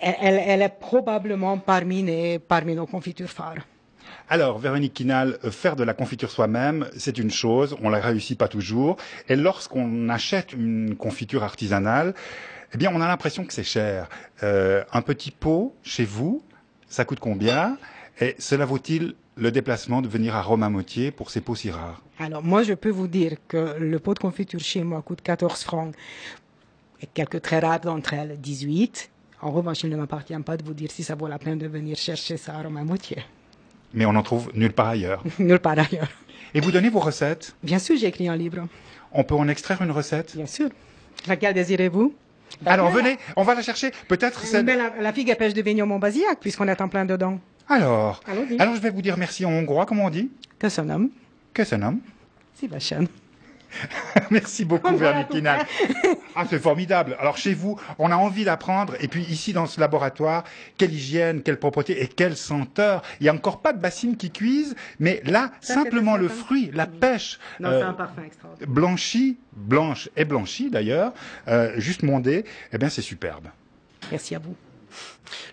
elle, 0.00 0.42
elle 0.44 0.62
est 0.62 0.80
probablement 0.80 1.58
parmi, 1.58 2.02
les, 2.02 2.38
parmi 2.40 2.74
nos 2.74 2.86
confitures 2.86 3.30
phares. 3.30 3.66
Alors, 4.28 4.58
Véronique 4.58 4.94
Quinal, 4.94 5.38
euh, 5.44 5.50
faire 5.50 5.76
de 5.76 5.84
la 5.84 5.94
confiture 5.94 6.30
soi-même, 6.30 6.88
c'est 6.96 7.18
une 7.18 7.30
chose, 7.30 7.76
on 7.82 7.90
la 7.90 8.00
réussit 8.00 8.38
pas 8.38 8.48
toujours. 8.48 8.96
Et 9.28 9.36
lorsqu'on 9.36 10.08
achète 10.08 10.52
une 10.52 10.96
confiture 10.96 11.42
artisanale, 11.42 12.14
eh 12.74 12.78
bien, 12.78 12.90
on 12.94 13.00
a 13.00 13.08
l'impression 13.08 13.44
que 13.44 13.52
c'est 13.52 13.64
cher. 13.64 14.08
Euh, 14.42 14.84
un 14.92 15.02
petit 15.02 15.30
pot 15.30 15.74
chez 15.82 16.04
vous, 16.04 16.42
ça 16.88 17.04
coûte 17.04 17.20
combien 17.20 17.76
Et 18.20 18.34
cela 18.38 18.64
vaut-il 18.64 19.14
le 19.36 19.50
déplacement 19.50 20.02
de 20.02 20.08
venir 20.08 20.34
à 20.34 20.42
Romain-Motier 20.42 21.10
pour 21.10 21.30
ces 21.30 21.40
pots 21.40 21.54
si 21.54 21.70
rares? 21.70 22.00
Alors, 22.18 22.42
moi, 22.42 22.62
je 22.62 22.74
peux 22.74 22.90
vous 22.90 23.08
dire 23.08 23.36
que 23.48 23.76
le 23.78 23.98
pot 23.98 24.14
de 24.14 24.18
confiture 24.18 24.60
chez 24.60 24.82
moi 24.84 25.02
coûte 25.02 25.20
14 25.22 25.62
francs 25.62 25.94
et 27.00 27.06
quelques 27.12 27.42
très 27.42 27.58
rares 27.58 27.80
d'entre 27.80 28.14
elles, 28.14 28.40
18. 28.40 29.10
En 29.42 29.50
revanche, 29.50 29.82
il 29.82 29.90
ne 29.90 29.96
m'appartient 29.96 30.38
pas 30.38 30.56
de 30.56 30.64
vous 30.64 30.74
dire 30.74 30.90
si 30.90 31.02
ça 31.02 31.14
vaut 31.14 31.26
la 31.26 31.38
peine 31.38 31.58
de 31.58 31.66
venir 31.66 31.96
chercher 31.96 32.36
ça 32.36 32.54
à 32.54 32.62
Romain-Moutier. 32.62 33.18
Mais 33.94 34.06
on 34.06 34.10
en 34.14 34.22
trouve 34.22 34.50
nulle 34.54 34.72
part 34.72 34.88
ailleurs. 34.88 35.22
Nulle 35.38 35.58
part 35.58 35.78
ailleurs. 35.78 36.08
Et 36.54 36.60
vous 36.60 36.70
donnez 36.70 36.90
vos 36.90 37.00
recettes? 37.00 37.54
Bien 37.62 37.78
sûr, 37.78 37.96
j'ai 37.96 38.06
écrit 38.06 38.28
un 38.28 38.36
livre. 38.36 38.66
On 39.12 39.24
peut 39.24 39.34
en 39.34 39.48
extraire 39.48 39.82
une 39.82 39.90
recette? 39.90 40.34
Bien 40.36 40.46
sûr. 40.46 40.68
Laquelle 41.26 41.54
désirez-vous? 41.54 42.14
Alors, 42.66 42.90
venez, 42.90 43.18
on 43.36 43.42
va 43.42 43.54
la 43.54 43.62
chercher. 43.62 43.90
Peut-être 44.08 44.44
celle... 44.44 44.64
Ben, 44.66 44.76
la, 44.78 44.92
la 45.00 45.12
figue 45.12 45.30
à 45.30 45.36
pêche 45.36 45.54
de 45.54 45.62
Vignon 45.62 45.86
Montbazillac, 45.86 46.40
puisqu'on 46.40 46.68
est 46.68 46.80
en 46.80 46.88
plein 46.88 47.04
dedans. 47.04 47.38
Alors, 47.68 48.20
alors 48.58 48.74
je 48.74 48.80
vais 48.80 48.90
vous 48.90 49.02
dire 49.02 49.16
merci 49.16 49.44
en 49.46 49.50
hongrois, 49.52 49.86
comment 49.86 50.06
on 50.06 50.10
dit? 50.10 50.30
Que 50.58 50.68
son 50.68 50.88
homme 50.90 51.10
Que 51.54 51.62
un 51.74 51.82
homme. 51.82 52.00
Merci 54.30 54.64
beaucoup, 54.64 54.96
Véronique 54.96 55.28
Kinal. 55.28 55.66
Ah, 56.34 56.46
c'est 56.48 56.58
formidable. 56.58 57.14
Alors 57.20 57.36
chez 57.36 57.52
vous, 57.52 57.78
on 57.98 58.10
a 58.10 58.16
envie 58.16 58.44
d'apprendre. 58.44 58.94
Et 59.00 59.08
puis 59.08 59.22
ici, 59.24 59.52
dans 59.52 59.66
ce 59.66 59.78
laboratoire, 59.78 60.44
quelle 60.78 60.94
hygiène, 60.94 61.42
quelle 61.42 61.58
propreté 61.58 62.02
et 62.02 62.08
quelle 62.08 62.38
senteur. 62.38 63.02
Il 63.20 63.24
n'y 63.24 63.28
a 63.28 63.34
encore 63.34 63.60
pas 63.60 63.74
de 63.74 63.78
bassine 63.78 64.16
qui 64.16 64.30
cuise, 64.30 64.74
mais 64.98 65.20
là, 65.26 65.50
simplement 65.60 66.16
le 66.16 66.28
fruit, 66.28 66.70
la 66.72 66.86
pêche. 66.86 67.38
Non, 67.60 67.68
c'est 67.70 67.82
un 67.82 67.92
parfum 67.92 68.22
extraordinaire. 68.24 68.68
Blanchi, 68.68 69.38
blanche 69.52 70.08
et 70.16 70.24
blanchie 70.24 70.70
d'ailleurs, 70.70 71.12
euh, 71.48 71.72
juste 71.76 72.02
mondé, 72.02 72.46
eh 72.72 72.78
bien 72.78 72.88
c'est 72.88 73.02
superbe. 73.02 73.48
Merci 74.10 74.34
à 74.34 74.38
vous. 74.38 74.56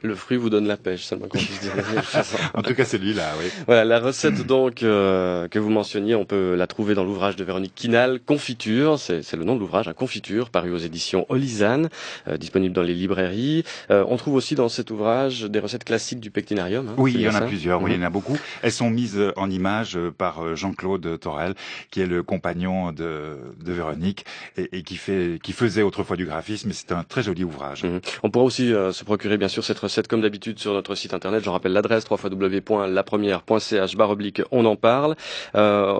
Le 0.01 0.15
fruit 0.15 0.37
vous 0.37 0.49
donne 0.49 0.67
la 0.67 0.77
pêche, 0.77 1.03
seulement 1.03 1.27
qu'on 1.27 1.37
puisse 1.37 1.59
dire. 1.59 1.73
en 2.53 2.61
tout 2.61 2.73
cas, 2.73 2.85
celui-là, 2.85 3.33
oui. 3.39 3.49
Voilà, 3.65 3.83
la 3.83 3.99
recette 3.99 4.45
donc 4.45 4.81
euh, 4.83 5.47
que 5.49 5.59
vous 5.59 5.69
mentionniez, 5.69 6.15
on 6.15 6.25
peut 6.25 6.55
la 6.55 6.67
trouver 6.67 6.95
dans 6.95 7.03
l'ouvrage 7.03 7.35
de 7.35 7.43
Véronique 7.43 7.73
Quinal, 7.75 8.19
Confiture, 8.21 8.97
c'est 8.97 9.33
le 9.33 9.43
nom 9.43 9.55
de 9.55 9.59
l'ouvrage, 9.59 9.87
un 9.89 9.93
Confiture, 9.93 10.49
paru 10.49 10.71
aux 10.71 10.77
éditions 10.77 11.25
Olisane, 11.29 11.89
euh, 12.27 12.37
disponible 12.37 12.73
dans 12.73 12.81
les 12.81 12.93
librairies. 12.93 13.63
Euh, 13.91 14.05
on 14.07 14.15
trouve 14.15 14.35
aussi 14.35 14.55
dans 14.55 14.69
cet 14.69 14.89
ouvrage 14.89 15.43
des 15.43 15.59
recettes 15.59 15.83
classiques 15.83 16.21
du 16.21 16.31
pectinarium. 16.31 16.87
Hein, 16.87 16.93
oui, 16.97 17.13
il 17.15 17.21
y 17.21 17.29
en 17.29 17.35
a 17.35 17.41
plusieurs, 17.41 17.81
oui, 17.81 17.91
il 17.93 17.99
y 17.99 17.99
en 18.01 18.07
a 18.07 18.09
beaucoup. 18.09 18.37
Elles 18.61 18.71
sont 18.71 18.89
mises 18.89 19.21
en 19.35 19.49
image 19.49 19.97
par 20.17 20.55
Jean-Claude 20.55 21.19
Torel, 21.19 21.55
qui 21.91 22.01
est 22.01 22.07
le 22.07 22.23
compagnon 22.23 22.93
de, 22.93 23.37
de 23.61 23.73
Véronique 23.73 24.25
et, 24.57 24.77
et, 24.77 24.83
qui, 24.83 24.95
fait, 24.95 25.39
qui 25.43 25.51
faisait 25.51 25.81
autrefois 25.81 26.15
du 26.15 26.25
graphisme. 26.25 26.71
C'est 26.71 26.93
un 26.93 27.03
très 27.03 27.21
joli 27.21 27.43
ouvrage. 27.43 27.83
Mhm. 27.83 27.99
On 28.23 28.29
pourra 28.29 28.45
aussi 28.45 28.69
se 28.69 29.03
procurer, 29.03 29.37
bien 29.37 29.49
sûr, 29.49 29.63
cette 29.63 29.79
recette 29.79 29.88
comme 30.07 30.21
d'habitude 30.21 30.59
sur 30.59 30.73
notre 30.73 30.95
site 30.95 31.13
internet. 31.13 31.43
Je 31.43 31.49
rappelle 31.49 31.73
l'adresse 31.73 32.05
www.lapremière.ch 32.09 33.95
baroblique 33.95 34.41
on 34.51 34.65
en 34.65 34.75
parle. 34.75 35.15
Euh, 35.55 35.93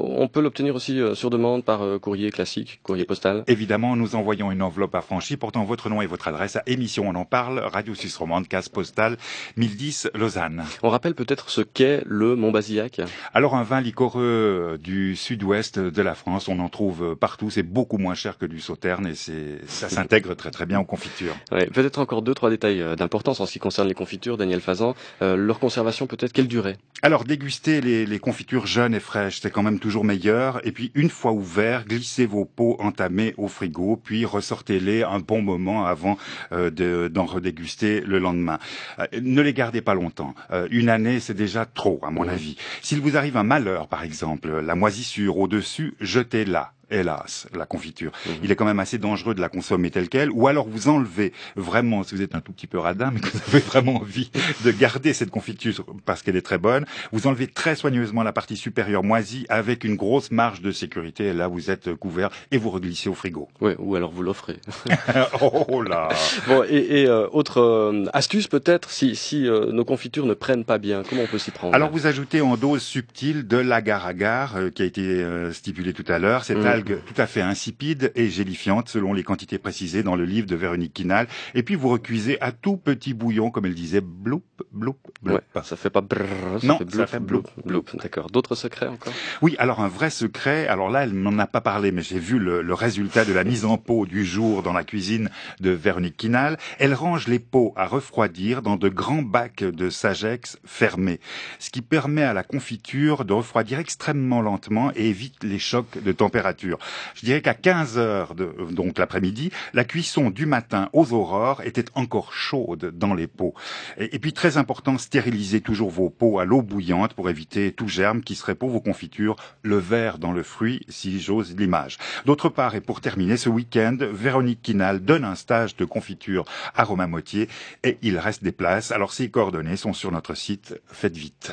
on 0.00 0.28
peut 0.28 0.40
l'obtenir 0.40 0.74
aussi 0.74 1.00
euh, 1.00 1.14
sur 1.14 1.30
demande 1.30 1.64
par 1.64 1.82
euh, 1.82 1.98
courrier 1.98 2.30
classique, 2.30 2.80
courrier 2.82 3.04
postal. 3.04 3.44
Évidemment, 3.46 3.96
nous 3.96 4.14
envoyons 4.14 4.52
une 4.52 4.62
enveloppe 4.62 4.94
affranchie 4.94 5.36
portant 5.36 5.64
votre 5.64 5.88
nom 5.88 6.02
et 6.02 6.06
votre 6.06 6.28
adresse 6.28 6.56
à 6.56 6.62
émission 6.66 7.08
on 7.08 7.14
en 7.14 7.24
parle, 7.24 7.60
Radio 7.60 7.94
Suisse 7.94 8.16
Romande, 8.16 8.48
case 8.48 8.68
postale 8.68 9.16
1010 9.56 10.10
Lausanne. 10.14 10.64
On 10.82 10.88
rappelle 10.88 11.14
peut-être 11.14 11.50
ce 11.50 11.60
qu'est 11.60 12.02
le 12.06 12.36
Montbazillac. 12.36 13.00
Alors 13.32 13.54
un 13.54 13.62
vin 13.62 13.80
liquoreux 13.80 14.78
du 14.82 15.16
sud-ouest 15.16 15.78
de 15.78 16.02
la 16.02 16.14
France, 16.14 16.48
on 16.48 16.58
en 16.58 16.68
trouve 16.68 17.16
partout, 17.16 17.50
c'est 17.50 17.62
beaucoup 17.62 17.98
moins 17.98 18.14
cher 18.14 18.38
que 18.38 18.46
du 18.46 18.60
sauterne 18.60 19.06
et 19.06 19.14
c'est 19.14 19.58
ça 19.66 19.88
s'intègre 19.88 20.34
très 20.34 20.50
très 20.50 20.66
bien 20.66 20.80
aux 20.80 20.84
confitures. 20.84 21.36
Ouais, 21.52 21.66
peut-être 21.66 21.98
encore 21.98 22.22
deux 22.22 22.34
trois 22.34 22.50
détails 22.50 22.84
d'importance 22.96 23.35
en 23.40 23.46
ce 23.46 23.52
qui 23.52 23.58
concerne 23.58 23.88
les 23.88 23.94
confitures, 23.94 24.36
Daniel 24.36 24.60
Fazan. 24.60 24.94
Euh, 25.22 25.36
leur 25.36 25.58
conservation 25.58 26.06
peut-être 26.06 26.32
quelle 26.32 26.48
durée? 26.48 26.76
Alors 27.02 27.24
déguster 27.24 27.80
les, 27.80 28.06
les, 28.06 28.18
confitures 28.18 28.66
jeunes 28.66 28.94
et 28.94 29.00
fraîches, 29.00 29.40
c'est 29.40 29.50
quand 29.50 29.62
même 29.62 29.78
toujours 29.78 30.04
meilleur. 30.04 30.66
Et 30.66 30.72
puis 30.72 30.92
une 30.94 31.10
fois 31.10 31.32
ouverts, 31.32 31.84
glissez 31.86 32.26
vos 32.26 32.44
pots 32.44 32.76
entamés 32.78 33.34
au 33.36 33.48
frigo, 33.48 34.00
puis 34.02 34.24
ressortez-les 34.24 35.02
un 35.02 35.20
bon 35.20 35.42
moment 35.42 35.86
avant 35.86 36.16
euh, 36.52 37.08
d'en 37.08 37.24
redéguster 37.24 38.00
le 38.00 38.18
lendemain. 38.18 38.58
Euh, 38.98 39.06
ne 39.20 39.42
les 39.42 39.52
gardez 39.52 39.80
pas 39.80 39.94
longtemps. 39.94 40.34
Euh, 40.50 40.68
une 40.70 40.88
année, 40.88 41.20
c'est 41.20 41.34
déjà 41.34 41.64
trop, 41.66 42.00
à 42.02 42.10
mon 42.10 42.28
avis. 42.28 42.56
S'il 42.82 43.00
vous 43.00 43.16
arrive 43.16 43.36
un 43.36 43.42
malheur, 43.42 43.88
par 43.88 44.02
exemple, 44.02 44.60
la 44.60 44.74
moisissure 44.74 45.38
au-dessus, 45.38 45.94
jetez-la 46.00 46.72
hélas, 46.90 47.46
la 47.54 47.66
confiture. 47.66 48.12
Mhm. 48.26 48.34
Il 48.44 48.52
est 48.52 48.56
quand 48.56 48.64
même 48.64 48.80
assez 48.80 48.98
dangereux 48.98 49.34
de 49.34 49.40
la 49.40 49.48
consommer 49.48 49.90
telle 49.90 50.08
qu'elle, 50.08 50.30
ou 50.30 50.46
alors 50.46 50.68
vous 50.68 50.88
enlevez 50.88 51.32
vraiment, 51.56 52.02
si 52.02 52.14
vous 52.14 52.22
êtes 52.22 52.34
un 52.34 52.40
tout 52.40 52.52
petit 52.52 52.66
peu 52.66 52.78
radin, 52.78 53.10
mais 53.12 53.20
que 53.20 53.28
vous 53.28 53.40
avez 53.48 53.58
vraiment 53.60 53.96
envie 53.96 54.30
de 54.64 54.70
garder 54.70 55.12
cette 55.12 55.30
confiture 55.30 55.84
parce 56.04 56.22
qu'elle 56.22 56.36
est 56.36 56.42
très 56.42 56.58
bonne, 56.58 56.84
vous 57.12 57.26
enlevez 57.26 57.46
très 57.46 57.74
soigneusement 57.74 58.22
la 58.22 58.32
partie 58.32 58.56
supérieure 58.56 59.02
moisie 59.02 59.46
avec 59.48 59.84
une 59.84 59.96
grosse 59.96 60.30
marge 60.30 60.60
de 60.60 60.70
sécurité, 60.70 61.26
et 61.26 61.32
là 61.32 61.48
vous 61.48 61.70
êtes 61.70 61.94
couvert 61.94 62.30
et 62.50 62.58
vous 62.58 62.70
reglissez 62.70 63.08
au 63.08 63.14
frigo. 63.14 63.48
Oui, 63.60 63.72
ou 63.78 63.96
alors 63.96 64.10
vous 64.10 64.22
l'offrez. 64.22 64.56
oh 65.40 65.82
là 65.82 66.08
Bon, 66.46 66.64
et, 66.68 67.02
et 67.02 67.06
euh, 67.06 67.26
autre 67.32 67.60
euh, 67.60 68.04
astuce 68.12 68.48
peut-être, 68.48 68.90
si, 68.90 69.16
si 69.16 69.48
euh, 69.48 69.72
nos 69.72 69.84
confitures 69.84 70.26
ne 70.26 70.34
prennent 70.34 70.64
pas 70.64 70.78
bien, 70.78 71.02
comment 71.08 71.22
on 71.22 71.26
peut 71.26 71.38
s'y 71.38 71.50
prendre? 71.50 71.74
Alors 71.74 71.90
vous 71.90 72.06
ajoutez 72.06 72.40
en 72.40 72.56
dose 72.56 72.82
subtile 72.82 73.46
de 73.46 73.56
l'agar-agar, 73.56 74.56
qui 74.74 74.82
a 74.82 74.84
été 74.84 75.24
stipulé 75.52 75.92
tout 75.92 76.04
à 76.08 76.18
l'heure, 76.18 76.44
c'est 76.44 76.54
mm 76.84 76.96
tout 77.06 77.20
à 77.20 77.26
fait 77.26 77.40
insipide 77.40 78.12
et 78.14 78.28
gélifiante 78.28 78.88
selon 78.88 79.12
les 79.12 79.22
quantités 79.22 79.58
précisées 79.58 80.02
dans 80.02 80.16
le 80.16 80.24
livre 80.24 80.46
de 80.46 80.56
Véronique 80.56 80.94
Quinal. 80.94 81.26
Et 81.54 81.62
puis 81.62 81.74
vous 81.74 81.88
recuisez 81.88 82.40
à 82.40 82.52
tout 82.52 82.76
petit 82.76 83.14
bouillon, 83.14 83.50
comme 83.50 83.66
elle 83.66 83.74
disait, 83.74 84.00
bloup, 84.00 84.42
bloup, 84.72 84.96
bloup. 85.22 85.34
Ouais, 85.34 85.62
ça 85.62 85.76
fait 85.76 85.90
pas 85.90 86.00
brrr, 86.00 86.60
ça 86.60 86.66
non, 86.66 86.78
fait 86.78 86.90
ça 86.94 87.06
fait 87.06 87.20
bloup, 87.20 87.42
bloup. 87.64 87.84
D'accord. 87.94 88.30
D'autres 88.30 88.54
secrets 88.54 88.88
encore? 88.88 89.12
Oui, 89.42 89.54
alors 89.58 89.80
un 89.80 89.88
vrai 89.88 90.10
secret. 90.10 90.66
Alors 90.66 90.90
là, 90.90 91.04
elle 91.04 91.12
n'en 91.12 91.38
a 91.38 91.46
pas 91.46 91.60
parlé, 91.60 91.92
mais 91.92 92.02
j'ai 92.02 92.18
vu 92.18 92.38
le, 92.38 92.62
le, 92.62 92.74
résultat 92.74 93.24
de 93.24 93.32
la 93.32 93.44
mise 93.44 93.64
en 93.64 93.78
pot 93.78 94.06
du 94.06 94.24
jour 94.24 94.62
dans 94.62 94.72
la 94.72 94.84
cuisine 94.84 95.30
de 95.60 95.70
Véronique 95.70 96.16
Quinal. 96.16 96.58
Elle 96.78 96.94
range 96.94 97.28
les 97.28 97.38
pots 97.38 97.72
à 97.76 97.86
refroidir 97.86 98.62
dans 98.62 98.76
de 98.76 98.88
grands 98.88 99.22
bacs 99.22 99.64
de 99.64 99.90
Sagex 99.90 100.58
fermés, 100.64 101.20
ce 101.58 101.70
qui 101.70 101.82
permet 101.82 102.22
à 102.22 102.34
la 102.34 102.42
confiture 102.42 103.24
de 103.24 103.32
refroidir 103.32 103.78
extrêmement 103.78 104.42
lentement 104.42 104.92
et 104.94 105.08
évite 105.08 105.42
les 105.44 105.58
chocs 105.58 106.02
de 106.02 106.12
température. 106.12 106.65
Je 107.14 107.24
dirais 107.24 107.42
qu'à 107.42 107.54
15 107.54 107.98
heures, 107.98 108.34
de, 108.34 108.54
donc 108.70 108.98
l'après-midi, 108.98 109.50
la 109.72 109.84
cuisson 109.84 110.30
du 110.30 110.46
matin 110.46 110.88
aux 110.92 111.12
aurores 111.12 111.62
était 111.64 111.84
encore 111.94 112.32
chaude 112.32 112.92
dans 112.96 113.14
les 113.14 113.26
pots. 113.26 113.54
Et, 113.98 114.18
puis 114.18 114.32
très 114.32 114.56
important, 114.56 114.98
stérilisez 114.98 115.60
toujours 115.60 115.90
vos 115.90 116.10
pots 116.10 116.38
à 116.38 116.44
l'eau 116.44 116.62
bouillante 116.62 117.14
pour 117.14 117.30
éviter 117.30 117.72
tout 117.72 117.88
germe 117.88 118.22
qui 118.22 118.34
serait 118.34 118.54
pour 118.54 118.70
vos 118.70 118.80
confitures 118.80 119.36
le 119.62 119.78
verre 119.78 120.18
dans 120.18 120.32
le 120.32 120.42
fruit, 120.42 120.84
si 120.88 121.20
j'ose 121.20 121.56
l'image. 121.56 121.98
D'autre 122.24 122.48
part, 122.48 122.74
et 122.74 122.80
pour 122.80 123.00
terminer, 123.00 123.36
ce 123.36 123.48
week-end, 123.48 123.96
Véronique 124.00 124.62
Quinal 124.62 125.00
donne 125.00 125.24
un 125.24 125.34
stage 125.34 125.76
de 125.76 125.84
confiture 125.84 126.44
à 126.74 126.84
Romain 126.84 127.06
Motier 127.06 127.48
et 127.84 127.98
il 128.02 128.18
reste 128.18 128.42
des 128.42 128.52
places. 128.52 128.92
Alors 128.92 129.12
ces 129.12 129.30
coordonnées 129.30 129.76
sont 129.76 129.92
sur 129.92 130.12
notre 130.12 130.34
site. 130.34 130.80
Faites 130.86 131.16
vite. 131.16 131.52